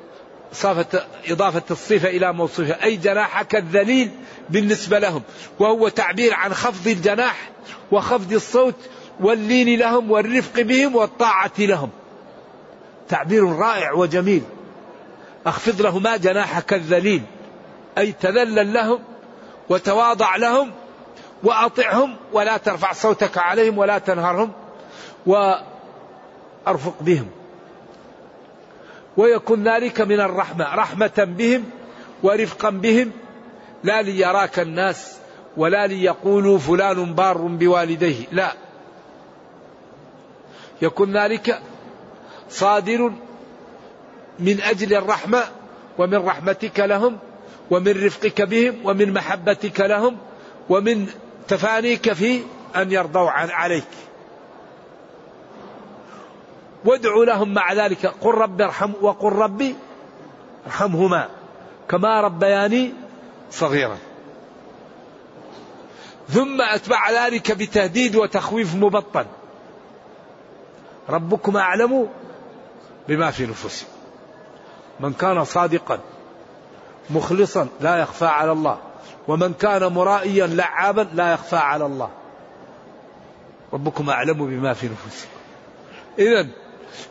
صافة 0.53 1.07
إضافة 1.29 1.63
الصفة 1.71 2.09
إلى 2.09 2.33
موصوفها. 2.33 2.85
أي 2.85 2.97
جناحك 2.97 3.57
الذليل 3.57 4.11
بالنسبة 4.51 4.99
لهم 4.99 5.23
وهو 5.59 5.89
تعبير 5.89 6.35
عن 6.35 6.55
خفض 6.55 6.89
الجناح 6.89 7.51
وخفض 7.93 8.33
الصوت 8.33 8.75
واللين 9.21 9.79
لهم 9.79 10.11
والرفق 10.11 10.61
بهم 10.61 10.97
والطاعة 10.97 11.53
لهم. 11.59 11.91
تعبير 13.09 13.45
رائع 13.45 13.93
وجميل. 13.93 14.43
أخفض 15.47 15.83
لهما 15.83 16.17
جناحك 16.17 16.73
الذليل 16.73 17.23
أي 17.99 18.13
تذلل 18.13 18.73
لهم 18.73 18.99
وتواضع 19.69 20.37
لهم 20.37 20.71
وأطعهم 21.43 22.17
ولا 22.33 22.57
ترفع 22.57 22.93
صوتك 22.93 23.39
عليهم 23.39 23.79
ولا 23.79 23.99
تنهرهم 23.99 24.53
وأرفق 25.27 26.95
بهم. 27.01 27.31
ويكون 29.17 29.69
ذلك 29.69 30.01
من 30.01 30.21
الرحمة 30.21 30.75
رحمة 30.75 31.35
بهم 31.39 31.65
ورفقا 32.23 32.71
بهم 32.71 33.13
لا 33.85 34.03
ليراك 34.03 34.59
الناس 34.59 35.17
ولا 35.57 35.87
ليقولوا 35.87 36.59
فلان 36.59 37.15
بار 37.15 37.39
بوالديه. 37.39 38.27
لا. 38.33 38.53
يكون 40.83 41.17
ذلك 41.17 41.63
صادر 42.51 43.13
من 44.39 44.61
أجل 44.61 44.95
الرحمة 44.95 45.45
ومن 45.99 46.19
رحمتك 46.19 46.81
لهم 46.81 47.19
ومن 47.71 48.05
رفقك 48.07 48.43
بهم 48.43 48.75
ومن 48.85 49.13
محبتك 49.13 49.81
لهم 49.81 50.17
ومن 50.69 51.07
تفانيك 51.49 52.13
في 52.13 52.43
أن 52.77 52.93
يرضوا 52.93 53.31
عليك. 53.31 53.85
وادعوا 56.85 57.25
لهم 57.25 57.55
مع 57.55 57.73
ذلك. 57.73 58.07
قل 58.07 58.35
رب 58.35 58.61
ارحم 58.61 58.93
وقل 59.01 59.33
ربي 59.33 59.75
ارحمهما. 60.67 61.29
كما 61.89 62.21
ربياني 62.21 62.93
صغيرا 63.51 63.99
ثم 66.29 66.63
أتبع 66.63 67.11
ذلك 67.11 67.53
بتهديد 67.53 68.17
وتخويف 68.17 68.75
مبطن. 68.75 69.27
ربكم 71.09 71.57
أعلم 71.57 72.09
بما 73.09 73.31
في 73.31 73.47
نفوسكم 73.47 73.91
من 75.01 75.13
كان 75.13 75.45
صادقا 75.45 75.99
مخلصا 77.11 77.69
لا 77.81 77.97
يخفى 77.97 78.27
على 78.27 78.53
الله. 78.53 78.79
ومن 79.29 79.55
كان 79.55 79.93
مرائيا 79.93 80.47
لعابا 80.47 81.09
لا 81.15 81.33
يخفى 81.33 81.57
على 81.57 81.87
الله. 81.87 82.11
ربكم 83.73 84.11
أعلم 84.11 84.47
بما 84.47 84.75
في 84.75 84.87
نفوسكم 84.87 85.39
إذا 86.19 86.49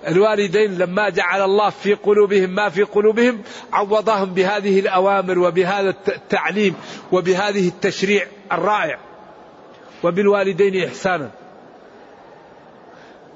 الوالدين 0.07 0.77
لما 0.77 1.09
جعل 1.09 1.41
الله 1.41 1.69
في 1.69 1.93
قلوبهم 1.93 2.49
ما 2.49 2.69
في 2.69 2.83
قلوبهم 2.83 3.41
عوضهم 3.73 4.33
بهذه 4.33 4.79
الأوامر 4.79 5.39
وبهذا 5.39 5.89
التعليم 6.07 6.75
وبهذه 7.11 7.67
التشريع 7.67 8.27
الرائع. 8.51 8.99
وبالوالدين 10.03 10.83
إحسانا. 10.83 11.29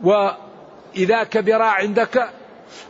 وإذا 0.04 1.24
كبرا 1.24 1.66
عندك 1.66 2.30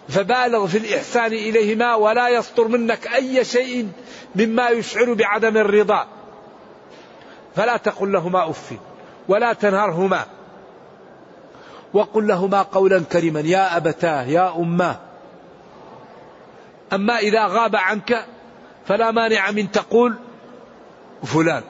فبالغ 0.10 0.68
في 0.68 0.78
الإحسان 0.78 1.34
إليهما 1.34 1.96
ولا 1.96 2.30
يصدر 2.30 2.68
منك 2.68 3.08
أي 3.08 3.44
شيء 3.44 3.88
مما 4.36 4.70
يشعر 4.70 5.14
بعدم 5.14 5.58
الرضا. 5.58 6.08
فلا 7.56 7.78
تقل 7.78 8.12
لهما 8.12 8.50
أف 8.50 8.74
ولا 9.28 9.54
تنهرهما. 9.54 10.26
وقل 11.94 12.28
لهما 12.28 12.62
قولا 12.62 13.00
كريما 13.00 13.40
يا 13.40 13.78
أبتاه 13.78 14.24
يا 14.24 14.56
أماه 14.56 15.00
أما 16.94 17.18
إذا 17.18 17.46
غاب 17.46 17.76
عنك 17.76 18.26
فلا 18.86 19.12
مانع 19.12 19.52
من 19.52 19.72
تقول 19.72 20.16
فلان. 21.24 21.64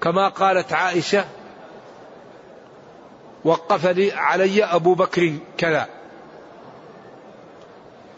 كما 0.00 0.28
قالت 0.28 0.72
عائشة 0.72 1.24
وقف 3.44 3.86
لي 3.86 4.12
علي 4.12 4.64
أبو 4.64 4.94
بكر 4.94 5.34
كذا. 5.58 5.88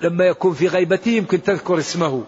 لما 0.02 0.24
يكون 0.24 0.54
في 0.54 0.68
غيبته 0.68 1.11
يمكن 1.11 1.42
تذكر 1.42 1.78
اسمه. 1.78 2.24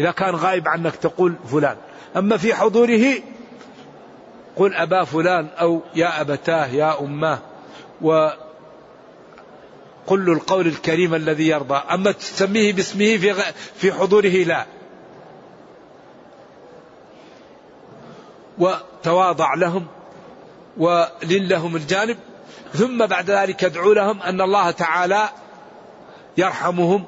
إذا 0.00 0.10
كان 0.10 0.34
غائب 0.34 0.68
عنك 0.68 0.96
تقول 0.96 1.34
فلان. 1.46 1.76
أما 2.16 2.36
في 2.36 2.54
حضوره 2.54 3.14
قل 4.56 4.74
أبا 4.74 5.04
فلان 5.04 5.48
أو 5.60 5.80
يا 5.94 6.20
أبتاه 6.20 6.66
يا 6.66 7.00
أماه 7.00 7.38
و 8.04 8.30
قل 10.06 10.30
القول 10.30 10.66
الكريم 10.66 11.14
الذي 11.14 11.48
يرضى. 11.48 11.74
أما 11.74 12.12
تسميه 12.12 12.72
باسمه 12.72 13.16
في, 13.16 13.34
في 13.74 13.92
حضوره 13.92 14.28
لا. 14.28 14.66
وتواضع 18.58 19.54
لهم 19.54 19.86
ولن 20.76 21.48
لهم 21.48 21.76
الجانب. 21.76 22.18
ثم 22.72 23.06
بعد 23.06 23.30
ذلك 23.30 23.64
ادعو 23.64 23.92
لهم 23.92 24.22
أن 24.22 24.40
الله 24.40 24.70
تعالى 24.70 25.28
يرحمهم 26.36 27.04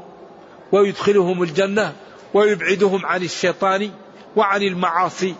ويدخلهم 0.73 1.43
الجنة 1.43 1.93
ويبعدهم 2.35 3.07
عن 3.07 3.23
الشيطان 3.23 3.91
وعن 4.37 4.63
المعاصي. 4.63 5.35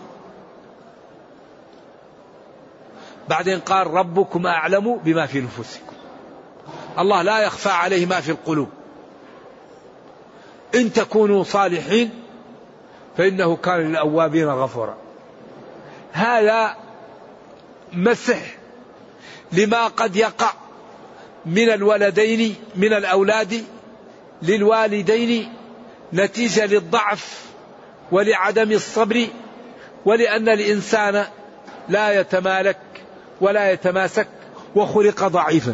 بعدين 3.29 3.59
قال 3.59 3.87
ربكم 3.87 4.47
أعلم 4.47 4.97
بما 4.97 5.25
في 5.25 5.41
نفوسكم. 5.41 5.93
الله 6.99 7.21
لا 7.21 7.39
يخفى 7.39 7.69
عليه 7.69 8.05
ما 8.05 8.21
في 8.21 8.31
القلوب. 8.31 8.69
إن 10.75 10.93
تكونوا 10.93 11.43
صالحين 11.43 12.09
فإنه 13.17 13.55
كان 13.55 13.79
للأوابين 13.79 14.49
غفورا. 14.49 14.97
هذا 16.11 16.75
مسح 17.93 18.57
لما 19.51 19.87
قد 19.87 20.15
يقع 20.15 20.53
من 21.45 21.69
الولدين 21.69 22.55
من 22.75 22.93
الأولاد 22.93 23.63
للوالدين 24.41 25.53
نتيجة 26.13 26.65
للضعف 26.65 27.45
ولعدم 28.11 28.71
الصبر 28.71 29.27
ولأن 30.05 30.49
الإنسان 30.49 31.25
لا 31.89 32.19
يتمالك 32.19 32.77
ولا 33.41 33.71
يتماسك 33.71 34.27
وخلق 34.75 35.27
ضعيفا. 35.27 35.73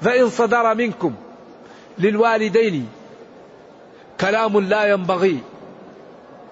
فإن 0.00 0.30
صدر 0.30 0.74
منكم 0.74 1.14
للوالدين 1.98 2.88
كلام 4.20 4.60
لا 4.60 4.84
ينبغي 4.84 5.38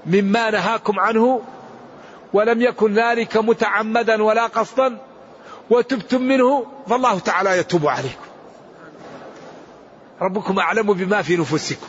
مما 0.07 0.51
نهاكم 0.51 1.01
عنه 1.01 1.42
ولم 2.33 2.62
يكن 2.62 2.94
ذلك 2.94 3.37
متعمدا 3.37 4.23
ولا 4.23 4.46
قصدا 4.46 4.99
وتبتم 5.70 6.23
منه 6.23 6.66
فالله 6.88 7.18
تعالى 7.18 7.59
يتوب 7.59 7.87
عليكم. 7.87 8.27
ربكم 10.23 10.59
أعلم 10.59 10.92
بما 10.92 11.23
في 11.23 11.37
نفوسكم. 11.37 11.87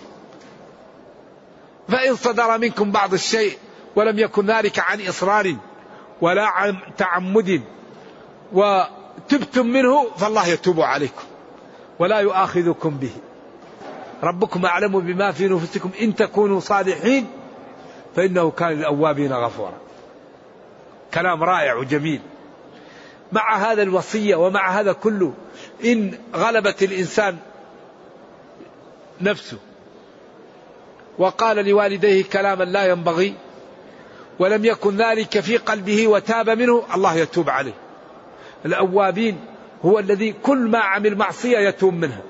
فإن 1.88 2.16
صدر 2.16 2.58
منكم 2.58 2.92
بعض 2.92 3.14
الشيء 3.14 3.58
ولم 3.96 4.20
يكن 4.20 4.46
ذلك 4.46 4.80
عن 4.80 5.08
إصرار 5.08 5.56
ولا 6.22 6.44
عن 6.44 6.78
تعمد 6.98 7.62
وتبتم 8.54 9.68
منه 9.68 10.10
فالله 10.18 10.48
يتوب 10.48 10.82
عليكم 10.82 11.24
ولا 12.00 12.20
يؤاخذكم 12.20 12.98
به. 12.98 13.12
ربكم 14.24 14.66
أعلم 14.66 15.00
بما 15.00 15.32
في 15.32 15.48
نفوسكم 15.48 15.90
إن 16.02 16.16
تكونوا 16.16 16.60
صالحين 16.60 17.28
فإنه 18.16 18.52
كان 18.52 18.70
للأوابين 18.70 19.34
غفورا. 19.34 19.78
كلام 21.14 21.44
رائع 21.44 21.76
وجميل. 21.76 22.22
مع 23.32 23.58
هذا 23.58 23.82
الوصية 23.82 24.36
ومع 24.36 24.80
هذا 24.80 24.94
كله 24.94 25.34
إن 25.86 26.18
غلبت 26.36 26.84
الإنسان 26.84 27.38
نفسه 29.22 29.58
وقال 31.18 31.66
لوالديه 31.66 32.24
كلاما 32.24 32.64
لا 32.64 32.86
ينبغي 32.86 33.34
ولم 34.40 34.66
يكن 34.66 34.98
ذلك 34.98 35.40
في 35.40 35.58
قلبه 35.58 36.08
وتاب 36.08 36.50
منه 36.50 36.84
الله 36.96 37.16
يتوب 37.16 37.50
عليه. 37.50 37.74
الأوابين 38.66 39.40
هو 39.86 40.00
الذي 40.00 40.36
كل 40.44 40.58
ما 40.58 40.80
عمل 40.80 41.16
معصية 41.16 41.58
يتوب 41.58 41.94
منها. 41.94 42.22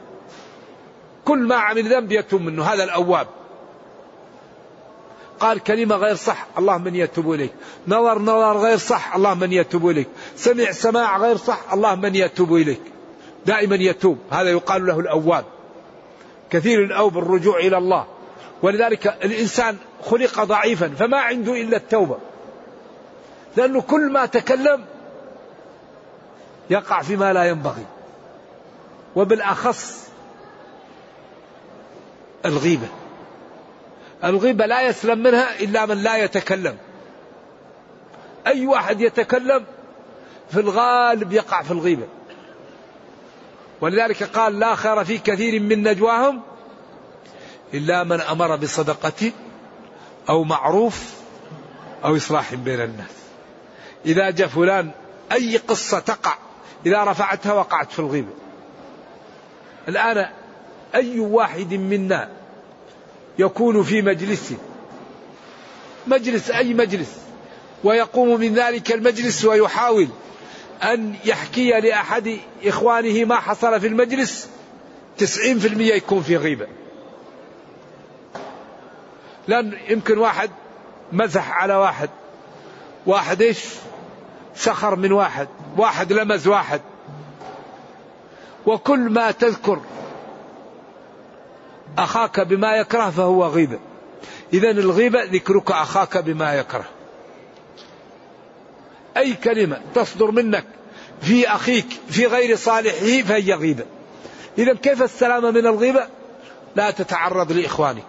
كل 1.25 1.39
ما 1.39 1.55
عمل 1.55 1.93
ذنب 1.93 2.11
يتوب 2.11 2.41
منه 2.41 2.63
هذا 2.63 2.83
الأواب. 2.83 3.27
قال 5.39 5.59
كلمة 5.59 5.95
غير 5.95 6.15
صح 6.15 6.47
اللهم 6.57 6.83
من 6.83 6.95
يتوب 6.95 7.33
إليك. 7.33 7.53
نظر 7.87 8.19
نظر 8.19 8.57
غير 8.57 8.77
صح 8.77 9.15
اللهم 9.15 9.39
من 9.39 9.53
يتوب 9.53 9.89
إليك. 9.89 10.07
سمع 10.35 10.71
سماع 10.71 11.17
غير 11.17 11.37
صح 11.37 11.73
اللهم 11.73 12.01
من 12.01 12.15
يتوب 12.15 12.55
إليك. 12.55 12.81
دائما 13.45 13.75
يتوب 13.75 14.17
هذا 14.31 14.49
يقال 14.49 14.85
له 14.85 14.99
الأواب. 14.99 15.45
كثير 16.49 16.83
الأوب 16.83 17.17
الرجوع 17.17 17.59
إلى 17.59 17.77
الله. 17.77 18.05
ولذلك 18.63 19.07
الإنسان 19.07 19.77
خلق 20.03 20.43
ضعيفا 20.43 20.87
فما 20.87 21.17
عنده 21.17 21.53
إلا 21.53 21.77
التوبة. 21.77 22.17
لأنه 23.57 23.81
كل 23.81 24.11
ما 24.11 24.25
تكلم 24.25 24.85
يقع 26.69 27.01
فيما 27.01 27.33
لا 27.33 27.45
ينبغي. 27.45 27.85
وبالأخص 29.15 30.09
الغيبة. 32.45 32.87
الغيبة 34.23 34.65
لا 34.65 34.81
يسلم 34.81 35.23
منها 35.23 35.59
إلا 35.59 35.85
من 35.85 36.03
لا 36.03 36.17
يتكلم. 36.17 36.77
أي 38.47 38.67
واحد 38.67 39.01
يتكلم 39.01 39.65
في 40.49 40.59
الغالب 40.59 41.33
يقع 41.33 41.61
في 41.61 41.71
الغيبة. 41.71 42.07
ولذلك 43.81 44.23
قال 44.23 44.59
لا 44.59 44.75
خير 44.75 45.03
في 45.03 45.17
كثير 45.17 45.59
من 45.59 45.87
نجواهم 45.87 46.41
إلا 47.73 48.03
من 48.03 48.21
أمر 48.21 48.55
بصدقة 48.55 49.31
أو 50.29 50.43
معروف 50.43 51.13
أو 52.03 52.15
إصلاح 52.15 52.53
بين 52.55 52.81
الناس. 52.81 53.11
إذا 54.05 54.29
جاء 54.29 54.47
فلان 54.47 54.91
أي 55.31 55.57
قصة 55.57 55.99
تقع 55.99 56.37
إذا 56.85 57.03
رفعتها 57.03 57.53
وقعت 57.53 57.91
في 57.91 57.99
الغيبة 57.99 58.31
الآن 59.87 60.29
أي 60.95 61.19
واحد 61.19 61.73
منا 61.73 62.29
يكون 63.39 63.83
في 63.83 64.01
مجلس 64.01 64.53
مجلس 66.07 66.51
أي 66.51 66.73
مجلس 66.73 67.17
ويقوم 67.83 68.39
من 68.39 68.53
ذلك 68.53 68.91
المجلس 68.91 69.45
ويحاول 69.45 70.07
أن 70.83 71.15
يحكي 71.25 71.71
لأحد 71.71 72.39
إخوانه 72.63 73.25
ما 73.25 73.35
حصل 73.35 73.81
في 73.81 73.87
المجلس 73.87 74.47
تسعين 75.17 75.59
في 75.59 75.67
المية 75.67 75.93
يكون 75.93 76.21
في 76.21 76.37
غيبة. 76.37 76.67
لأن 79.47 79.73
يمكن 79.87 80.17
واحد 80.17 80.51
مزح 81.11 81.51
على 81.51 81.75
واحد. 81.75 82.09
واحد 83.05 83.41
إيش؟ 83.41 83.65
سخر 84.55 84.95
من 84.95 85.11
واحد. 85.11 85.47
واحد 85.77 86.13
لمز 86.13 86.47
واحد. 86.47 86.81
وكل 88.65 88.99
ما 88.99 89.31
تذكر 89.31 89.81
أخاك 91.97 92.39
بما 92.39 92.75
يكره 92.75 93.09
فهو 93.09 93.47
غيبة. 93.47 93.79
إذا 94.53 94.71
الغيبة 94.71 95.23
ذكرك 95.23 95.71
أخاك 95.71 96.17
بما 96.17 96.53
يكره. 96.53 96.85
أي 99.17 99.33
كلمة 99.33 99.81
تصدر 99.95 100.31
منك 100.31 100.65
في 101.21 101.47
أخيك 101.47 101.87
في 102.09 102.25
غير 102.25 102.55
صالحه 102.55 103.27
فهي 103.27 103.53
غيبة. 103.53 103.85
إذا 104.57 104.73
كيف 104.73 105.01
السلامة 105.01 105.51
من 105.51 105.67
الغيبة؟ 105.67 106.07
لا 106.75 106.91
تتعرض 106.91 107.51
لإخوانك. 107.51 108.03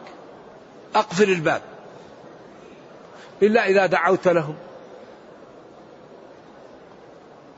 أقفل 0.94 1.30
الباب. 1.30 1.62
إلا 3.42 3.66
إذا 3.66 3.86
دعوت 3.86 4.28
لهم. 4.28 4.54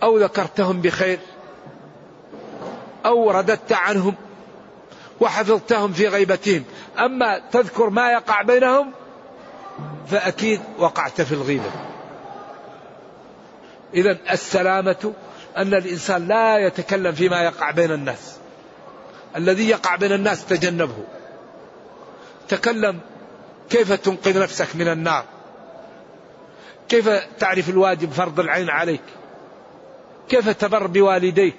أو 0.03 0.19
ذكرتهم 0.19 0.81
بخير. 0.81 1.19
أو 3.07 3.31
رددت 3.31 3.73
عنهم. 3.73 4.15
وحفظتهم 5.21 5.93
في 5.93 6.09
غيبتهم. 6.09 6.65
أما 6.99 7.39
تذكر 7.53 7.91
ما 7.91 8.13
يقع 8.13 8.43
بينهم 8.43 8.91
فأكيد 10.07 10.61
وقعت 10.79 11.21
في 11.21 11.33
الغيبة. 11.33 11.71
إذا 13.95 14.19
السلامة 14.31 15.13
أن 15.57 15.75
الإنسان 15.75 16.29
لا 16.29 16.59
يتكلم 16.59 17.13
فيما 17.13 17.43
يقع 17.43 17.71
بين 17.71 17.93
الناس. 17.93 18.37
الذي 19.37 19.69
يقع 19.69 19.97
بين 19.97 20.13
الناس 20.13 20.47
تجنبه. 20.47 21.05
تكلم 22.49 23.01
كيف 23.71 23.93
تنقذ 23.93 24.43
نفسك 24.43 24.77
من 24.77 24.89
النار؟ 24.89 25.25
كيف 26.89 27.09
تعرف 27.39 27.69
الواجب 27.69 28.11
فرض 28.11 28.41
العين 28.41 28.71
عليك؟ 28.71 29.03
كيف 30.29 30.49
تبر 30.49 30.87
بوالديك؟ 30.87 31.55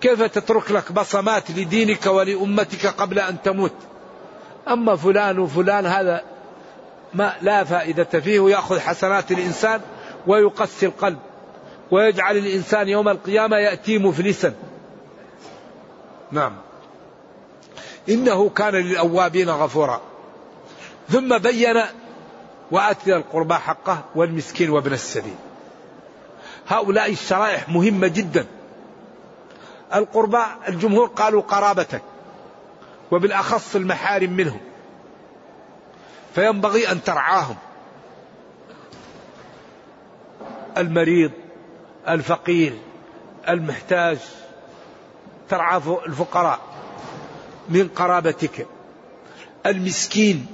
كيف 0.00 0.22
تترك 0.22 0.70
لك 0.70 0.92
بصمات 0.92 1.50
لدينك 1.50 2.06
ولأمتك 2.06 2.86
قبل 2.86 3.18
أن 3.18 3.42
تموت؟ 3.42 3.74
أما 4.68 4.96
فلان 4.96 5.38
وفلان 5.38 5.86
هذا 5.86 6.22
ما 7.14 7.34
لا 7.42 7.64
فائدة 7.64 8.20
فيه 8.20 8.40
ويأخذ 8.40 8.78
حسنات 8.78 9.32
الإنسان 9.32 9.80
ويقسي 10.26 10.86
القلب 10.86 11.18
ويجعل 11.90 12.36
الإنسان 12.36 12.88
يوم 12.88 13.08
القيامة 13.08 13.56
يأتي 13.56 13.98
مفلسا. 13.98 14.54
نعم. 16.32 16.56
إنه 18.08 18.48
كان 18.48 18.74
للأوابين 18.74 19.50
غفورا. 19.50 20.00
ثم 21.08 21.38
بين 21.38 21.82
وآتي 22.70 23.16
القربى 23.16 23.54
حقه 23.54 24.04
والمسكين 24.14 24.70
وابن 24.70 24.92
السبيل. 24.92 25.34
هؤلاء 26.68 27.12
الشرائح 27.12 27.68
مهمة 27.68 28.08
جدا. 28.08 28.46
القربى 29.94 30.42
الجمهور 30.68 31.06
قالوا 31.06 31.42
قرابتك 31.42 32.02
وبالأخص 33.10 33.76
المحارم 33.76 34.30
منهم 34.32 34.60
فينبغي 36.34 36.92
أن 36.92 37.02
ترعاهم. 37.02 37.56
المريض 40.76 41.30
الفقير 42.08 42.78
المحتاج 43.48 44.18
ترعى 45.48 45.80
الفقراء 46.06 46.60
من 47.68 47.88
قرابتك. 47.88 48.66
المسكين 49.66 50.46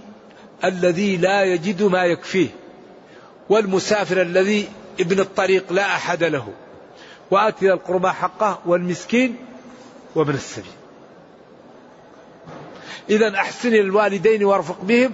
الذي 0.65 1.17
لا 1.17 1.45
يجد 1.45 1.83
ما 1.83 2.05
يكفيه 2.05 2.49
والمسافر 3.49 4.23
الذي 4.23 4.69
ابن 5.01 5.21
الطريق 5.21 5.73
لا 5.73 5.87
أحد 5.87 6.25
له 6.25 6.49
وآتي 7.31 7.73
القربى 7.73 8.09
حقه 8.09 8.59
والمسكين 8.67 9.37
وابن 10.15 10.35
السبيل. 10.35 10.73
إذا 13.11 13.35
أحسن 13.35 13.75
الوالدين 13.75 14.45
وارفق 14.45 14.81
بهم 14.83 15.13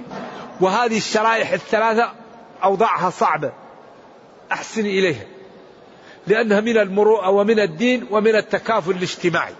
وهذه 0.61 0.97
الشرائح 0.97 1.53
الثلاثة 1.53 2.13
أوضاعها 2.65 3.11
صعبة. 3.11 3.53
أحسن 4.53 4.87
إليها 4.87 5.27
لأنها 6.27 6.61
من 6.61 6.79
المروءة 6.79 7.31
ومن 7.31 7.61
الدين 7.61 8.07
ومن 8.11 8.37
التكافل 8.37 8.91
الاجتماعي. 8.91 9.55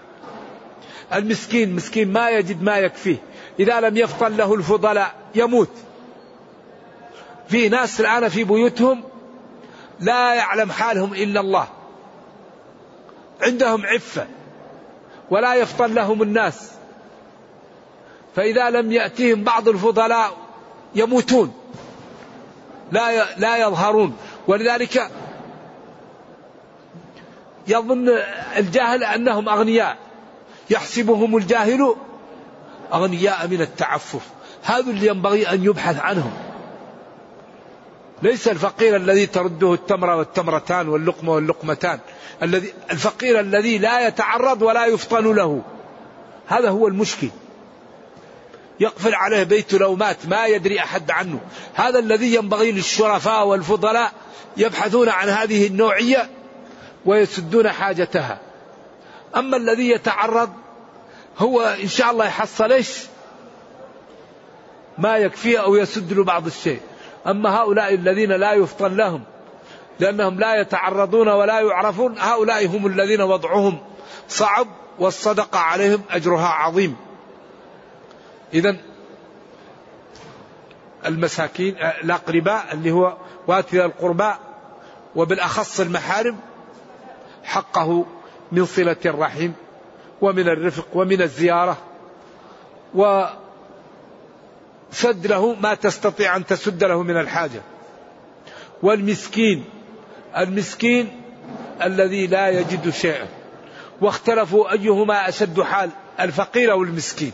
المسكين 1.13 1.75
مسكين 1.75 2.13
ما 2.13 2.29
يجد 2.29 2.63
ما 2.63 2.77
يكفيه. 2.77 3.17
إذا 3.59 3.79
لم 3.79 3.97
يفطن 3.97 4.37
له 4.37 4.53
الفضلاء 4.53 5.15
يموت. 5.35 5.69
في 7.47 7.69
ناس 7.69 8.01
الآن 8.01 8.29
في 8.29 8.43
بيوتهم 8.43 9.03
لا 9.99 10.33
يعلم 10.33 10.71
حالهم 10.71 11.13
إلا 11.13 11.39
الله. 11.39 11.67
عندهم 13.41 13.85
عفة 13.85 14.27
ولا 15.29 15.55
يفطن 15.55 15.93
لهم 15.93 16.21
الناس. 16.21 16.71
فإذا 18.35 18.69
لم 18.69 18.91
يأتيهم 18.91 19.43
بعض 19.43 19.67
الفضلاء 19.67 20.37
يموتون. 20.95 21.53
لا 22.91 23.35
لا 23.35 23.57
يظهرون. 23.57 24.17
ولذلك 24.47 25.11
يظن 27.67 28.09
الجاهل 28.57 29.03
أنهم 29.03 29.49
أغنياء. 29.49 30.08
يحسبهم 30.69 31.37
الجاهل. 31.37 31.95
أغنياء 32.93 33.47
من 33.47 33.61
التعفف. 33.61 34.21
هذا 34.63 34.89
اللي 34.91 35.07
ينبغي 35.07 35.49
أن 35.49 35.65
يبحث 35.65 35.99
عنهم. 35.99 36.31
ليس 38.21 38.47
الفقير 38.47 38.95
الذي 38.95 39.25
ترده 39.25 39.73
التمرة 39.73 40.15
والتمرتان 40.15 40.89
واللقمة 40.89 41.33
واللقمتان. 41.33 41.99
الذي 42.43 42.73
الفقير 42.91 43.39
الذي 43.39 43.77
لا 43.77 44.07
يتعرض 44.07 44.61
ولا 44.61 44.85
يفطن 44.85 45.35
له. 45.35 45.61
هذا 46.47 46.69
هو 46.69 46.87
المشكل. 46.87 47.29
يقفل 48.79 49.15
عليه 49.15 49.43
بيت 49.43 49.73
لو 49.73 49.95
مات 49.95 50.17
ما 50.25 50.45
يدري 50.45 50.79
أحد 50.79 51.11
عنه. 51.11 51.39
هذا 51.73 51.99
الذي 51.99 52.35
ينبغي 52.35 52.71
للشرفاء 52.71 53.47
والفضلاء 53.47 54.11
يبحثون 54.57 55.09
عن 55.09 55.29
هذه 55.29 55.67
النوعية 55.67 56.29
ويسدون 57.05 57.69
حاجتها. 57.69 58.39
أما 59.35 59.57
الذي 59.57 59.89
يتعرض 59.89 60.49
هو 61.37 61.61
إن 61.61 61.87
شاء 61.87 62.11
الله 62.11 62.25
يحصل 62.25 62.71
إيش؟ 62.71 63.05
ما 64.97 65.17
يكفيه 65.17 65.63
أو 65.63 65.75
يسد 65.75 66.13
له 66.13 66.23
بعض 66.23 66.45
الشيء. 66.45 66.79
أما 67.27 67.57
هؤلاء 67.57 67.93
الذين 67.93 68.31
لا 68.31 68.53
يفطن 68.53 68.95
لهم 68.95 69.23
لأنهم 69.99 70.39
لا 70.39 70.61
يتعرضون 70.61 71.27
ولا 71.27 71.59
يعرفون 71.59 72.15
هؤلاء 72.19 72.67
هم 72.67 72.87
الذين 72.87 73.21
وضعهم 73.21 73.79
صعب 74.27 74.67
والصدقة 74.99 75.59
عليهم 75.59 76.01
أجرها 76.09 76.47
عظيم. 76.47 76.95
إذا 78.53 78.77
المساكين 81.05 81.75
الأقرباء 82.03 82.65
اللي 82.73 82.91
هو 82.91 83.17
واتي 83.47 83.85
القرباء 83.85 84.39
وبالأخص 85.15 85.79
المحارم 85.79 86.37
حقه 87.43 88.05
من 88.51 88.65
صلة 88.65 88.97
الرحم 89.05 89.51
ومن 90.21 90.49
الرفق 90.49 90.87
ومن 90.93 91.21
الزيارة. 91.21 91.77
وسد 92.93 93.37
له 95.27 95.53
ما 95.53 95.73
تستطيع 95.73 96.35
أن 96.35 96.45
تسد 96.45 96.83
له 96.83 97.03
من 97.03 97.17
الحاجة. 97.17 97.61
والمسكين 98.83 99.65
المسكين 100.37 101.21
الذي 101.83 102.27
لا 102.27 102.49
يجد 102.49 102.89
شيئا. 102.89 103.27
واختلفوا 104.01 104.71
أيهما 104.71 105.29
أشد 105.29 105.61
حال 105.61 105.89
الفقير 106.19 106.71
أو 106.71 106.83
المسكين. 106.83 107.31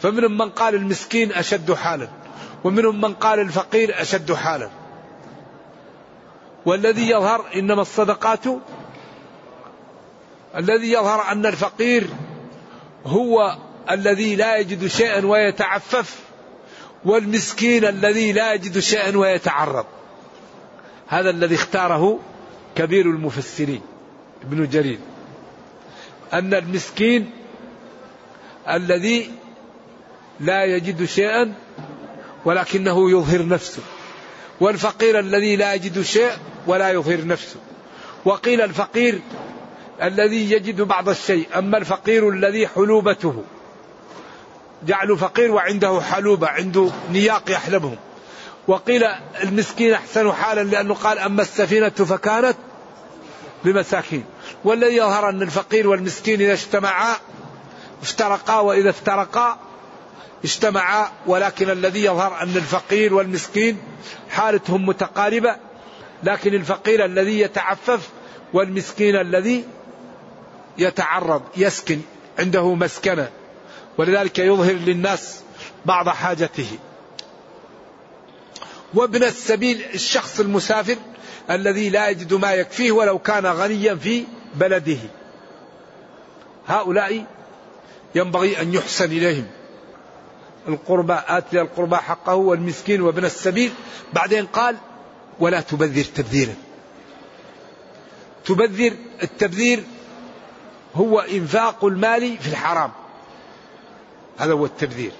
فمنهم 0.00 0.38
من 0.38 0.50
قال 0.50 0.74
المسكين 0.74 1.32
أشد 1.32 1.72
حالا 1.72 2.08
ومنهم 2.64 3.00
من 3.00 3.14
قال 3.14 3.40
الفقير 3.40 4.00
أشد 4.02 4.32
حالا. 4.32 4.70
والذي 6.66 7.10
يظهر 7.10 7.44
إنما 7.54 7.82
الصدقات 7.82 8.44
الذي 10.56 10.92
يظهر 10.92 11.32
أن 11.32 11.46
الفقير 11.46 12.06
هو 13.06 13.56
الذي 13.90 14.36
لا 14.36 14.56
يجد 14.56 14.86
شيئا 14.86 15.26
ويتعفف 15.26 16.18
والمسكين 17.04 17.84
الذي 17.84 18.32
لا 18.32 18.54
يجد 18.54 18.78
شيئا 18.78 19.16
ويتعرض. 19.16 19.86
هذا 21.06 21.30
الذي 21.30 21.54
اختاره 21.54 22.18
كبير 22.76 23.06
المفسرين 23.06 23.80
ابن 24.42 24.68
جرير. 24.68 24.98
أن 26.32 26.54
المسكين 26.54 27.30
الذي 28.68 29.30
لا 30.40 30.64
يجد 30.64 31.04
شيئا 31.04 31.54
ولكنه 32.44 33.10
يظهر 33.10 33.46
نفسه 33.46 33.82
والفقير 34.60 35.18
الذي 35.18 35.56
لا 35.56 35.74
يجد 35.74 36.02
شيء 36.02 36.32
ولا 36.66 36.90
يظهر 36.90 37.26
نفسه. 37.26 37.56
وقيل 38.24 38.60
الفقير 38.60 39.20
الذي 40.02 40.52
يجد 40.52 40.80
بعض 40.80 41.08
الشيء 41.08 41.48
أما 41.58 41.78
الفقير 41.78 42.28
الذي 42.28 42.68
حلوبته. 42.68 43.44
جعله 44.86 45.16
فقير 45.16 45.52
وعنده 45.52 46.00
حلوبة 46.00 46.48
عنده 46.48 46.90
نياق 47.12 47.50
يحلبهم. 47.50 47.96
وقيل 48.68 49.04
المسكين 49.42 49.92
أحسن 49.92 50.32
حالا 50.32 50.64
لأنه 50.64 50.94
قال 50.94 51.18
أما 51.18 51.42
السفينة 51.42 51.88
فكانت 51.88 52.56
لمساكين 53.64 54.24
والذي 54.64 54.96
يظهر 54.96 55.28
أن 55.28 55.42
الفقير 55.42 55.88
والمسكين 55.88 56.40
إذا 56.40 56.52
اجتمعا 56.52 57.16
افترقا 58.02 58.60
وإذا 58.60 58.90
افترقا 58.90 59.58
اجتمعا. 60.44 61.08
ولكن 61.26 61.70
الذي 61.70 62.04
يظهر 62.04 62.42
أن 62.42 62.56
الفقير 62.56 63.14
والمسكين 63.14 63.78
حالتهم 64.30 64.86
متقاربة 64.86 65.56
لكن 66.22 66.54
الفقير 66.54 67.04
الذي 67.04 67.40
يتعفف 67.40 68.08
والمسكين 68.52 69.16
الذي 69.16 69.64
يتعرض 70.78 71.42
يسكن 71.56 72.00
عنده 72.38 72.74
مسكنة. 72.74 73.30
ولذلك 73.98 74.38
يظهر 74.38 74.72
للناس 74.72 75.40
بعض 75.86 76.08
حاجته. 76.08 76.78
وابن 78.94 79.22
السبيل 79.22 79.84
الشخص 79.94 80.40
المسافر 80.40 80.96
الذي 81.50 81.90
لا 81.90 82.08
يجد 82.08 82.34
ما 82.34 82.52
يكفيه 82.52 82.92
ولو 82.92 83.18
كان 83.18 83.46
غنيا 83.46 83.94
في 83.94 84.24
بلده. 84.54 84.98
هؤلاء 86.66 87.24
ينبغي 88.14 88.60
أن 88.60 88.74
يحسن 88.74 89.04
إليهم. 89.04 89.46
القربى 90.68 91.16
آت 91.26 91.54
القربى 91.54 91.96
حقه 91.96 92.34
والمسكين 92.34 93.02
وابن 93.02 93.24
السبيل. 93.24 93.72
بعدين 94.12 94.46
قال 94.46 94.76
ولا 95.40 95.60
تبذر 95.60 96.04
تبذيرا. 96.04 96.54
تبذر 98.44 98.96
التبذير 99.22 99.84
هو 100.94 101.20
إنفاق 101.20 101.84
المال 101.84 102.38
في 102.38 102.48
الحرام. 102.48 102.90
هذا 104.38 104.52
هو 104.52 104.64
التبذير. 104.64 105.12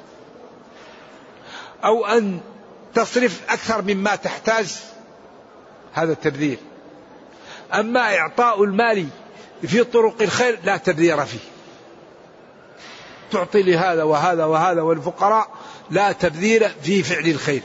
أو 1.84 2.06
أن 2.06 2.40
تصرف 2.94 3.42
أكثر 3.48 3.82
مما 3.82 4.16
تحتاج 4.16 4.76
هذا 5.92 6.12
التبذير. 6.12 6.58
أما 7.74 8.18
إعطاء 8.18 8.64
المال 8.64 9.06
في 9.66 9.84
طرق 9.84 10.22
الخير 10.22 10.58
لا 10.64 10.76
تبذير 10.76 11.24
فيه. 11.24 11.38
تعطي 13.30 13.62
لهذا 13.62 14.02
وهذا 14.02 14.44
وهذا 14.44 14.82
والفقراء 14.82 15.48
لا 15.90 16.12
تبذير 16.12 16.68
في 16.68 17.02
فعل 17.02 17.26
الخير. 17.26 17.62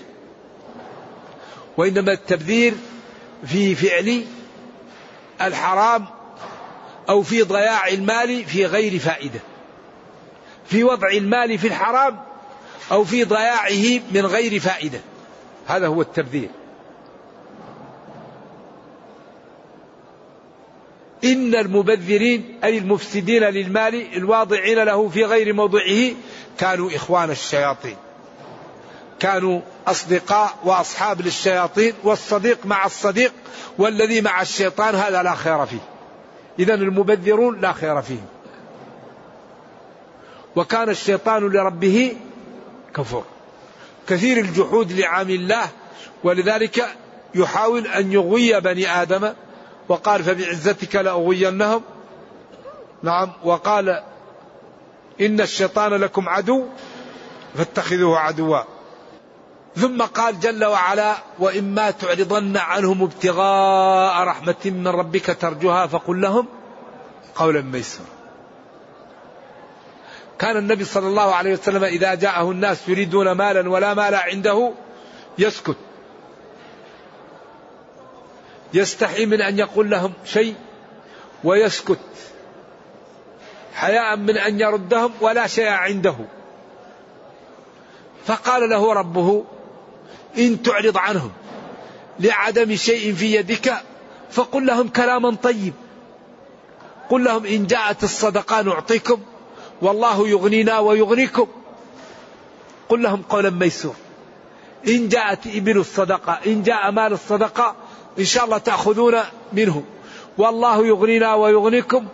وإنما 1.78 2.14
التبذير 2.14 2.74
في 3.46 3.76
فعل 3.76 4.26
الحرام 5.42 6.19
أو 7.10 7.24
في 7.24 7.42
ضياع 7.42 7.88
المال 7.88 8.46
في 8.46 8.66
غير 8.66 9.00
فائدة. 9.00 9.40
في 10.66 10.84
وضع 10.84 11.10
المال 11.10 11.58
في 11.58 11.68
الحرام 11.68 12.20
أو 12.92 13.04
في 13.04 13.24
ضياعه 13.24 14.02
من 14.12 14.26
غير 14.26 14.60
فائدة. 14.60 15.00
هذا 15.68 15.88
هو 15.88 16.02
التبذير. 16.02 16.50
إن 21.24 21.56
المبذرين 21.56 22.60
أي 22.64 22.78
المفسدين 22.78 23.44
للمال 23.44 24.16
الواضعين 24.16 24.84
له 24.84 25.10
في 25.10 25.24
غير 25.24 25.54
موضعه 25.54 26.12
كانوا 26.58 26.96
إخوان 26.96 27.32
الشياطين. 27.32 27.96
كانوا 29.20 29.62
أصدقاء 29.88 30.58
وأصحاب 30.64 31.22
للشياطين 31.22 31.94
والصديق 32.04 32.66
مع 32.66 32.86
الصديق 32.86 33.34
والذي 33.78 34.22
مع 34.22 34.42
الشيطان 34.42 34.96
هذا 34.96 35.24
لا 35.24 35.36
خير 35.36 35.66
فيه. 35.66 35.99
إذا 36.60 36.74
المبذرون 36.74 37.60
لا 37.62 37.74
خير 37.74 38.02
فيهم. 38.02 38.26
وكان 40.56 40.90
الشيطان 40.90 41.48
لربه 41.48 42.18
كفور. 42.96 43.24
كثير 44.08 44.38
الجحود 44.38 44.92
لعام 44.92 45.30
الله 45.30 45.70
ولذلك 46.24 46.86
يحاول 47.36 47.88
أن 47.88 48.12
يغوي 48.12 48.60
بني 48.60 49.02
آدم 49.02 49.34
وقال 49.90 50.24
فبعزتك 50.24 50.96
لأغوينهم. 50.96 51.82
نعم 53.04 53.32
وقال 53.44 54.04
إن 55.22 55.42
الشيطان 55.42 55.94
لكم 55.94 56.30
عدو 56.30 56.66
فاتخذوه 57.56 58.20
عدوا. 58.20 58.79
ثم 59.76 60.02
قال 60.02 60.40
جل 60.40 60.66
وعلا 60.66 61.16
وإما 61.40 61.92
تعرضن 61.92 62.58
عنهم 62.58 63.04
ابتغاء 63.04 64.24
رحمة 64.24 64.66
من 64.66 64.88
ربك 64.88 65.38
ترجوها 65.42 65.88
فقل 65.88 66.22
لهم 66.22 66.48
قولا 67.36 67.62
ميسرا 67.62 68.06
كان 70.40 70.58
النبي 70.58 70.86
صلى 70.86 71.08
الله 71.08 71.36
عليه 71.36 71.54
وسلم 71.54 71.84
إذا 71.84 72.14
جاءه 72.16 72.52
الناس 72.52 72.90
يريدون 72.90 73.32
مالا 73.32 73.70
ولا 73.70 73.94
مال 73.94 74.16
عنده 74.16 74.72
يسكت. 75.38 75.78
يستحي 78.74 79.26
من 79.26 79.42
أن 79.42 79.60
يقول 79.60 79.90
لهم 79.90 80.14
شيء 80.26 80.56
ويسكت. 81.44 82.00
حياء 83.74 84.18
من 84.18 84.38
أن 84.38 84.60
يردهم 84.60 85.12
ولا 85.22 85.48
شيء 85.48 85.68
عنده. 85.68 86.16
فقال 88.26 88.70
له 88.70 88.94
ربه 88.94 89.46
إن 90.40 90.64
تعرض 90.64 90.98
عنهم 90.98 91.32
لعدم 92.20 92.76
شيء 92.76 93.14
في 93.14 93.36
يدك 93.36 93.74
فقل 94.32 94.66
لهم 94.66 94.88
كلاما 94.88 95.36
طيب. 95.36 95.74
قل 97.10 97.24
لهم 97.24 97.46
إن 97.46 97.68
جاءت 97.68 98.04
الصدقة 98.04 98.62
نعطيكم 98.62 99.20
والله 99.82 100.28
يغنينا 100.28 100.80
ويغنيكم. 100.80 101.48
قل 102.90 103.04
لهم 103.04 103.22
قولا 103.22 103.50
ميسور 103.50 103.96
إن 104.88 105.10
جاءت 105.10 105.48
إبل 105.48 105.78
الصدقة 105.78 106.40
إن 106.48 106.64
جاء 106.64 106.92
مال 106.92 107.14
الصدقة 107.14 107.76
إن 108.20 108.26
شاء 108.26 108.46
الله 108.46 108.58
تأخذون 108.58 109.16
منه 109.54 109.84
والله 110.38 110.88
يغنينا 110.88 111.34
ويغنيكم 111.36 112.08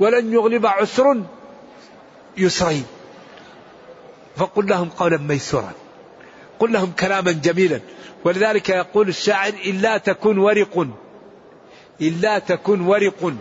ولن 0.00 0.32
يغلب 0.32 0.66
عسر 0.66 1.22
يسرين. 2.36 2.84
فقل 4.36 4.66
لهم 4.66 4.88
قولا 4.88 5.16
ميسورا. 5.16 5.72
قل 6.60 6.72
لهم 6.72 6.92
كلاما 7.00 7.32
جميلا. 7.32 7.80
ولذلك 8.24 8.68
يقول 8.68 9.08
الشاعر 9.08 9.52
إلا 9.64 9.96
تكن 9.96 10.38
ورق 10.38 10.86
إلا 12.00 12.38
تكن 12.38 12.80
ورق 12.80 13.34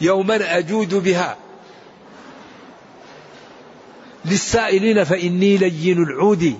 يوما 0.00 0.58
أجود 0.58 0.94
بها. 0.94 1.36
للسائلين 4.24 5.04
فإني 5.04 5.56
لين 5.56 6.02
العود. 6.02 6.58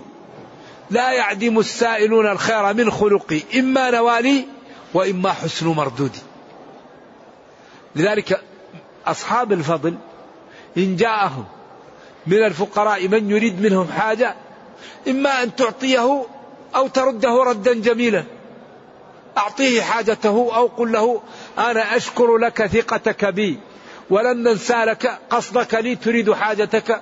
لا 0.90 1.12
يعدم 1.12 1.59
السائلون 1.59 2.27
الخير 2.27 2.75
من 2.75 2.90
خلقي 2.90 3.40
إما 3.59 3.90
نوالي 3.90 4.44
وإما 4.94 5.33
حسن 5.33 5.66
مردودي 5.66 6.18
لذلك 7.97 8.40
أصحاب 9.07 9.53
الفضل 9.53 9.94
إن 10.77 10.97
جاءهم 10.97 11.44
من 12.27 12.44
الفقراء 12.44 13.09
من 13.09 13.31
يريد 13.31 13.61
منهم 13.61 13.88
حاجة 13.92 14.35
إما 15.09 15.43
أن 15.43 15.57
تعطيه 15.57 16.27
أو 16.75 16.88
ترده 16.88 17.43
ردا 17.43 17.75
جميلا. 17.75 18.25
أعطيه 19.38 19.83
حاجته 19.83 20.51
أو 20.57 20.67
قل 20.67 20.93
له 20.93 21.23
أنا 21.59 21.97
أشكر 21.97 22.37
لك 22.37 22.67
ثقتك 22.67 23.25
بي 23.25 23.59
ولن 24.11 24.43
ننسى 24.43 24.75
لك 24.75 25.19
قصدك 25.31 25.75
لي 25.75 25.97
تريد 25.97 26.33
حاجتك 26.33 27.01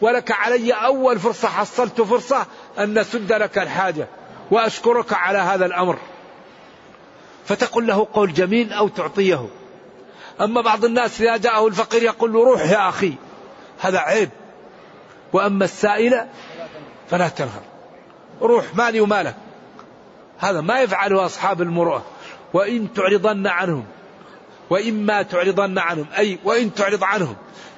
ولك 0.00 0.30
علي 0.30 0.72
أول 0.72 1.18
فرصة 1.18 1.48
حصلت 1.48 2.00
فرصة 2.00 2.46
أن 2.78 2.98
نسد 2.98 3.32
لك 3.32 3.58
الحاجة 3.58 4.08
وأشكرك 4.50 5.12
على 5.12 5.38
هذا 5.38 5.66
الأمر. 5.66 5.98
فتقول 7.44 7.86
له 7.86 8.08
قول 8.12 8.32
جميل 8.32 8.72
أو 8.72 8.88
تعطيه. 8.88 9.48
أما 10.40 10.60
بعض 10.60 10.84
الناس 10.84 11.20
إذا 11.20 11.36
جاءه 11.36 11.66
الفقير 11.66 12.02
يقول 12.02 12.32
له 12.32 12.44
روح 12.44 12.60
يا 12.60 12.88
أخي 12.88 13.14
هذا 13.80 13.98
عيب. 13.98 14.30
وأما 15.32 15.64
السائل 15.64 16.26
فلا 17.10 17.28
تنهر. 17.28 17.62
روح 18.42 18.64
مالي 18.74 19.00
ومالك. 19.00 19.34
هذا 20.38 20.60
ما 20.60 20.80
يفعله 20.80 21.26
أصحاب 21.26 21.62
المروءة 21.62 22.04
وإن 22.54 22.92
تعرضن 22.94 23.46
عنهم 23.46 23.84
وإما 24.70 25.22
تعرضن 25.22 25.78
عنهم 25.78 26.06
أي 26.18 26.38
وإن 26.44 26.74
تعرض 26.74 27.04
عنهم 27.04 27.36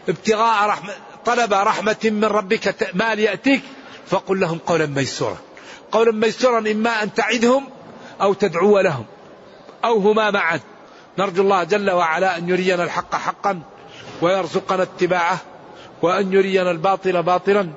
ابتغاء 0.08 0.68
رحمة 0.68 0.92
طلب 1.24 1.52
رحمة 1.54 1.96
من 2.04 2.24
ربك 2.24 2.94
مال 2.94 3.18
يأتيك 3.18 3.62
فقل 4.06 4.40
لهم 4.40 4.58
قولا 4.58 4.86
ميسورا. 4.86 5.36
قولا 5.92 6.12
ميسورا 6.12 6.58
إما 6.58 7.02
أن 7.02 7.14
تعدهم 7.14 7.68
أو 8.20 8.32
تدعو 8.32 8.80
لهم 8.80 9.04
أو 9.84 9.98
هما 9.98 10.30
معا. 10.30 10.60
نرجو 11.18 11.42
الله 11.42 11.64
جل 11.64 11.90
وعلا 11.90 12.38
أن 12.38 12.48
يرينا 12.48 12.84
الحق 12.84 13.14
حقا 13.14 13.61
ويرزقنا 14.22 14.82
اتباعه 14.82 15.38
وأن 16.03 16.32
يرينا 16.32 16.70
الباطل 16.70 17.22
باطلا. 17.22 17.68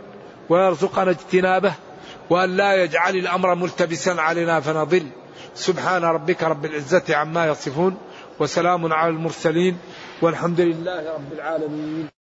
ويرزقنا 0.52 1.12
اجتنابه 1.12 1.74
وأن 2.30 2.58
لا 2.58 2.84
يجعل 2.84 3.16
الأمر 3.16 3.56
ملتبسا 3.56 4.10
علينا 4.10 4.60
فنضل. 4.60 5.08
سبحان 5.56 6.04
ربك 6.04 6.44
رب 6.44 6.66
العزة 6.66 7.16
عما 7.16 7.48
يصفون 7.48 7.98
وسلام 8.40 8.94
على 8.94 9.10
المرسلين 9.10 9.78
والحمد 10.22 10.62
لله 10.62 11.14
رب 11.14 11.32
العالمين. 11.34 12.21